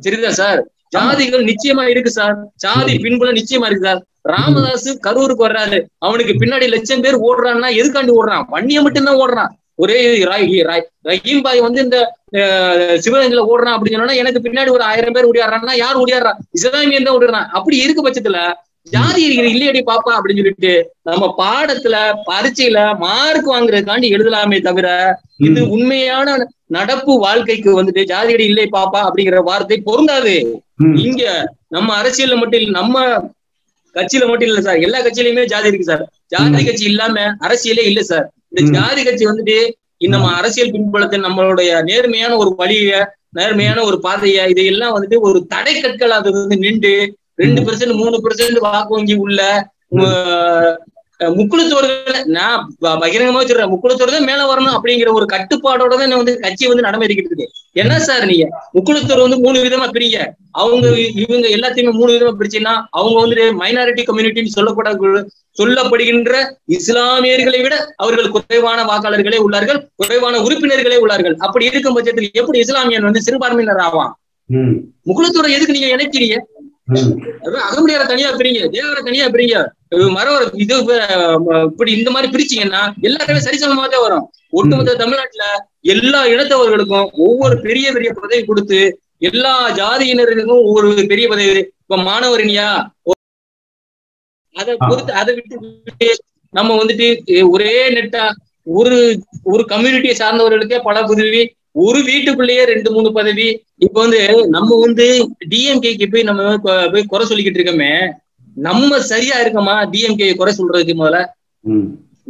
சரிதா 0.00 0.30
சார் 0.32 0.60
ஜாதிகள் 0.92 1.44
நிச்சயமா 1.44 1.84
இருக்கு 1.84 2.10
சார் 2.10 2.34
ஜாதி 2.56 2.98
பின்புலம் 2.98 3.34
நிச்சயமா 3.34 3.66
இருக்கு 3.66 3.88
சார் 3.88 4.02
ராமதாஸ் 4.24 4.88
கரூருக்கு 5.06 5.46
வர்றாரு. 5.46 5.78
அவனுக்கு 5.98 6.32
பின்னாடி 6.32 6.66
லட்சம் 6.68 7.00
பேர் 7.00 7.16
ஓடுறான்னா 7.20 7.68
எதுக்காண்டி 7.76 8.12
ஓடுறான்? 8.18 8.44
வண்டியை 8.48 8.82
மட்டும்தான் 8.82 9.20
ஓடுறான். 9.24 9.52
ஒரே 9.78 9.96
ராய்- 10.24 10.66
ராய்- 10.66 10.86
ரஹீம் 11.04 11.42
பாய் 11.42 11.60
வந்து 11.60 11.80
இந்த 11.82 11.98
சிவகங்கையில 13.00 13.42
ஓடுறான் 13.46 13.74
அப்படின்னு 13.74 13.96
சொன்னா 13.96 14.14
எனக்கு 14.14 14.40
பின்னாடி 14.40 14.70
ஒரு 14.70 14.82
ஆயிரம் 14.82 15.12
பேர் 15.12 15.28
ஓடியாடுறான்னா 15.28 15.74
யார் 15.76 15.96
ஓடியாடுறா? 15.96 16.32
இஸ்லாமியன் 16.52 17.02
தான் 17.02 17.16
ஓடுறான். 17.16 17.48
அப்படி 17.50 17.76
இருக்க 17.76 18.00
பட்சத்துல 18.02 18.40
ஜாதி 18.86 19.22
இருக்கிற 19.22 19.46
இல்லையடி 19.48 19.80
பாப்பா 19.82 20.12
அப்படின்னு 20.16 20.36
சொல்லிட்டு 20.36 20.72
நம்ம 21.02 21.34
பாடத்துல 21.38 21.96
பரீட்சையில 22.26 22.80
மார்க் 22.98 23.52
வாங்குறதுக்காண்டி 23.52 24.08
எழுதலாமே 24.10 24.60
தவிர 24.60 24.88
இது 25.38 25.68
உண்மையான 25.68 26.28
நடப்பு 26.68 27.18
வாழ்க்கைக்கு 27.18 27.82
வந்துட்டு 27.82 28.04
ஜாதியடி 28.04 28.44
இல்லை 28.44 28.68
பாப்பா 28.72 29.00
அப்படிங்கிற 29.02 29.42
வார்த்தை 29.42 29.78
பொருந்தாது. 29.80 30.34
இங்க 31.00 31.22
நம்ம 31.68 32.02
அரசியல்ல 32.02 32.36
மட்டும் 32.36 32.60
இல்ல 32.60 32.78
நம்ம 32.78 32.96
கட்சியில 33.96 34.28
மட்டும் 34.28 34.48
இல்ல 34.48 34.60
சார். 34.60 34.78
எல்லா 34.78 34.98
கட்சியிலுமே 35.00 35.44
ஜாதி 35.46 35.68
இருக்கு 35.68 35.84
சார். 35.84 36.02
ஜாதி 36.26 36.64
கட்சி 36.64 36.84
இல்லாம 36.84 37.16
அரசியலே 37.40 37.84
இல்ல 37.84 38.02
சார். 38.02 38.26
இந்த. 38.56 38.74
ஜாதி 38.74 39.02
கட்சி 39.02 39.24
வந்துட்டு 39.26 39.58
நம்ம 40.06 40.30
அரசியல் 40.32 40.72
பின்புலத்தை 40.72 41.18
நம்மளுடைய 41.20 41.70
நேர்மையான 41.82 42.32
ஒரு 42.36 42.50
வழிய 42.56 42.90
நேர்மையான 43.30 43.78
ஒரு 43.82 43.96
பாதைய 44.02 44.48
இதையெல்லாம் 44.48 44.94
வந்துட்டு 44.96 45.18
ஒரு 45.20 45.38
தடை 45.46 45.74
கற்கள் 45.80 46.10
அது 46.10 46.28
வந்து 46.32 46.56
நின்று 46.56 46.92
ரெண்டு 47.34 47.60
பெர்சென்ட் 47.60 47.94
மூணு 47.94 48.16
பெர்சென்ட் 48.22 48.58
வாக்கு 48.58 48.94
வங்கி 48.94 49.14
உள்ள 49.16 49.40
அஹ், 51.20 51.34
முக்குளத்தோர்கள் 51.36 52.00
நான் 52.34 52.64
பகிரங்கமா 53.02 53.40
வச்சிருக்கேன் 53.40 53.70
முக்குளத்தோர் 53.72 54.14
தான் 54.14 54.26
மேல 54.28 54.40
வரணும் 54.48 54.74
அப்படிங்கிற 54.76 55.10
ஒரு 55.14 55.26
கட்டுப்பாடோட 55.30 55.94
தான் 55.96 56.14
வந்து 56.14 56.32
கட்சி 56.42 56.64
வந்து 56.66 56.86
நடமேறிக்கிட்டு 56.86 57.30
இருக்கு 57.32 57.46
என்ன 57.76 57.94
சார் 58.06 58.26
நீங்க? 58.30 58.44
முக்குளத்தோர் 58.76 59.22
வந்து 59.22 59.38
மூணு 59.42 59.58
விதமா 59.64 59.86
பிரிங்க. 59.90 60.18
அவங்க 60.60 60.84
இவங்க 61.22 61.46
எல்லாத்தையுமே 61.56 61.92
மூணு 61.96 62.10
விதமா 62.14 62.32
பிரிச்சுன்னா 62.36 62.74
அவங்க 62.98 63.16
வந்து 63.22 63.42
மைனாரிட்டி 63.60 64.04
கம்யூனிட்டின்னு 64.06 64.56
சொல்லப்பட 64.56 64.92
சொல்லப்படுகின்ற 65.56 66.32
இஸ்லாமியர்களை 66.76 67.60
விட 67.62 67.74
அவர்கள் 67.96 68.32
குறைவான 68.32 68.78
வாக்காளர்களே 68.88 69.38
உள்ளார்கள் 69.44 69.78
குறைவான 70.00 70.40
உறுப்பினர்களே 70.44 70.98
உள்ளார்கள். 71.02 71.36
அப்படி 71.40 71.70
இருக்கும் 71.70 71.96
பட்சத்தில் 71.96 72.30
எப்படி 72.34 72.58
இஸ்லாமியன் 72.64 73.08
வந்து 73.08 73.24
சிறுபான்மையினர் 73.26 73.82
ஆவான்? 73.86 74.12
முக்குளத்தோட 75.06 75.46
எதுக்கு 75.54 75.76
நீங்க 75.76 75.88
இணைக்கிறீங்க? 75.94 76.36
அகமுடியார 76.88 78.02
தனியா 78.04 78.28
பிரிங்க 78.36 78.60
தேவரை 78.74 79.00
தனியா 79.02 79.26
பிரிங்க. 79.28 79.56
மரவர 80.16 80.42
இது 80.64 80.74
இப்படி 81.68 81.90
இந்த 81.98 82.10
மாதிரி 82.10 82.28
பிரிச்சீங்கன்னா 82.32 82.82
எல்லாருமே 83.08 83.40
சரிசமமா 83.46 83.86
தான் 83.86 84.04
வரும். 84.04 84.26
ஒட்டுமொத்த 84.52 84.96
தமிழ்நாட்டுல 85.00 85.46
எல்லா 85.94 86.20
இனத்தவர்களுக்கும் 86.32 87.08
ஒவ்வொரு 87.26 87.56
பெரிய 87.60 87.86
பெரிய 87.92 88.10
பதவி 88.16 88.42
கொடுத்து 88.44 88.80
எல்லா 89.28 89.52
ஜாதியினருக்கும் 89.78 90.62
ஒவ்வொரு 90.66 90.88
பெரிய 91.12 91.26
பதவி. 91.28 91.52
இப்ப 91.82 91.98
மாணவரணியா 92.08 92.68
அதை 94.56 94.74
பொறுத்து 94.82 95.12
அதை 95.12 95.32
விட்டு 95.34 95.56
விட்டு 95.62 96.08
நம்ம 96.54 96.76
வந்துட்டு 96.80 97.06
ஒரே 97.50 97.74
நெட்டா 97.96 98.22
ஒரு 98.66 98.96
ஒரு 99.52 99.62
கம்யூனிட்டியை 99.72 100.14
சார்ந்தவர்களுக்கே 100.20 100.78
பல 100.86 101.02
பதவி 101.02 101.42
ஒரு 101.76 102.02
வீட்டுக்குள்ளேயே 102.02 102.64
ரெண்டு 102.64 102.92
மூணு 102.92 103.12
பதவி. 103.12 103.46
இப்ப 103.76 103.96
வந்து 104.00 104.20
நம்ம 104.48 104.78
வந்து 104.80 105.06
டிஎம்கேக்கு 105.48 106.06
போய் 106.12 106.22
நம்ம 106.22 106.58
போய் 106.92 107.10
குறை 107.12 107.24
சொல்லிக்கிட்டு 107.26 107.60
இருக்கோமே. 107.60 107.90
நம்ம 108.56 108.98
சரியா 109.12 109.36
இருக்கோமா? 109.42 109.74
டிஎம்கே 109.92 110.36
குறை 110.36 110.52
சொல்றதுக்கு 110.58 110.94
முதல்ல. 111.00 111.20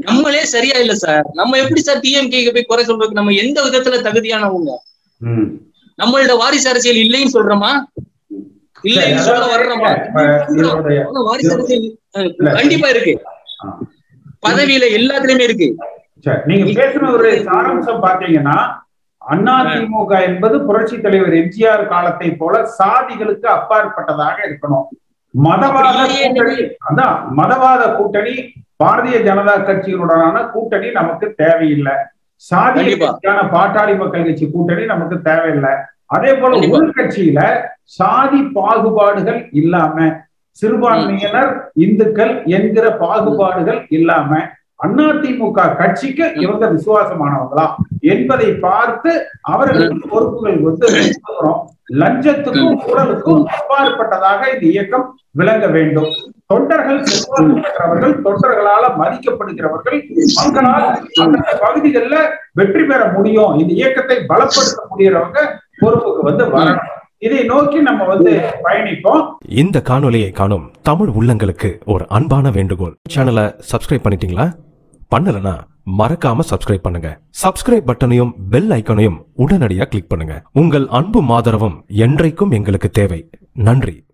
நம்மளே 0.09 0.45
சரியா 0.45 0.77
இல்ல 0.79 0.95
சார். 0.95 1.27
நம்ம 1.33 1.59
எப்படி 1.59 1.81
சார் 1.81 2.01
டிஎம்கே 2.01 2.53
போய் 2.53 2.71
குறை 2.71 2.85
சொல்றதுக்கு 2.85 3.21
நம்ம 3.21 3.33
எந்த 3.33 3.59
விதத்துல 3.65 4.01
தகுதியானவங்க. 4.07 4.73
நம்மளோட 5.99 6.37
வாரிசு 6.37 6.69
அரசியல் 6.69 7.03
இல்லைன்னு 7.05 7.35
சொல்றோமா? 7.37 7.71
இல்லைன்னு 8.85 9.23
சொல்ல 9.29 9.45
வர்றோமா? 9.55 9.91
வாரிசு 11.29 11.53
அரசியல். 11.53 11.87
கண்டிப்பா 12.59 12.89
இருக்கு. 12.89 13.15
பதவியில 14.47 14.89
எல்லாத்துலயுமே 14.99 15.47
இருக்கு. 15.49 15.69
நீங்க 16.47 16.67
பேசின 16.81 17.11
ஒரு 17.13 17.31
சாராம்சம் 17.47 18.03
பாத்தீங்கன்னா 18.07 18.57
அதிமுக 19.27 20.13
என்பது 20.29 20.57
புரட்சி 20.67 20.97
தலைவர் 20.99 21.35
எம்ஜிஆர் 21.35 21.85
காலத்தை 21.89 22.29
போல 22.37 22.55
சாதிகளுக்கு 22.77 23.49
அப்பாற்பட்டதாக 23.55 24.37
இருக்கணும் 24.47 24.87
மதவாத 25.35 26.03
கூட்டணி 26.13 26.59
அதான் 26.89 27.17
மதவாத 27.39 27.83
கூட்டணி 27.97 28.35
பாரதிய 28.81 29.17
ஜனதா 29.27 29.57
கட்சிகளுடனான 29.61 30.37
கூட்டணி 30.51 30.89
நமக்கு 30.91 31.27
தேவையில்லை 31.39 31.95
சாதி. 32.43 32.81
கட்சியான 33.03 33.41
பாட்டாளி 33.53 33.95
மக்கள் 33.97 34.27
கட்சி 34.27 34.47
கூட்டணி 34.49 34.83
நமக்கு 34.87 35.17
தேவையில்லை 35.23 35.73
அதே 36.09 36.33
போல. 36.35 36.59
உள்கட்சியில 36.75 37.39
சாதி 37.97 38.41
பாகுபாடுகள் 38.57 39.41
இல்லாம 39.53 39.97
சிறுபான்மையினர் 40.59 41.51
இந்துக்கள் 41.85 42.35
என்கிற 42.57 42.85
பாகுபாடுகள் 43.01 43.81
இல்லாம 43.91 44.31
அதிமுக 44.85 45.69
கட்சிக்கு 45.81 46.25
இவங்க 46.45 46.65
விசுவாசமானவங்களா 46.77 47.67
என்பதை 48.15 48.49
பார்த்து 48.67 49.13
அவர்களுக்கு 49.53 50.09
பொறுப்புகள் 50.09 50.59
வந்து 50.67 50.89
லஞ்சத்துக்கும் 52.01 52.79
ஊழலுக்கும் 52.87 53.45
அப்பாற்பட்டதாக 53.57 54.41
இந்த 54.55 54.65
இயக்கம் 54.73 55.07
விளங்க 55.41 55.67
வேண்டும். 55.77 56.11
தொண்டர்கள் 56.51 57.01
செல்வாக்கு 57.09 57.55
பெற்றவர்கள் 57.65 58.15
தொண்டர்களால 58.25 58.85
மதிக்கப்படுகிறவர்கள் 59.01 59.99
மக்களால் 60.39 60.87
அந்த 61.25 61.39
பகுதிகளில் 61.65 62.21
வெற்றி 62.61 62.85
பெற 62.91 63.01
முடியும். 63.17 63.53
இந்த 63.61 63.73
இயக்கத்தை 63.81 64.19
பலப்படுத்த 64.33 64.81
முடியறவங்க 64.93 65.41
பொறுப்புக்கு 65.81 66.23
வந்து 66.29 66.45
வரணும். 66.57 66.93
இதை 67.19 67.45
நோக்கி 67.45 67.79
நம்ம 67.79 68.05
வந்து 68.05 68.51
பயணிப்போம். 68.65 69.29
இந்த 69.49 69.83
காணொலியை 69.85 70.31
காணும் 70.31 70.71
தமிழ் 70.83 71.09
உள்ளங்களுக்கு 71.09 71.79
ஒரு 71.85 72.09
அன்பான 72.09 72.51
வேண்டுகோள். 72.51 72.97
சேனலை 73.15 73.61
சப்ஸ்கிரைப் 73.73 74.05
பண்ணிட்டீங்களா? 74.05 74.53
பண்ணலனா 75.15 75.55
மறக்காம 75.99 76.39
சப்ஸ்கிரைப் 76.51 76.83
பண்ணுங்க. 76.83 77.21
சப்ஸ்கிரைப் 77.43 77.83
பட்டனையும் 77.87 78.33
பெல் 78.51 78.69
ஐக்கனையும் 78.69 79.19
உடனடியாக 79.35 79.89
கிளிக் 79.89 80.09
பண்ணுங்க. 80.09 80.43
உங்கள் 80.53 80.87
அன்பும் 80.89 81.29
ஆதரவும் 81.29 81.85
என்றைக்கும் 81.89 82.51
எங்களுக்கு 82.51 82.91
தேவை. 82.91 83.31
நன்றி. 83.53 84.03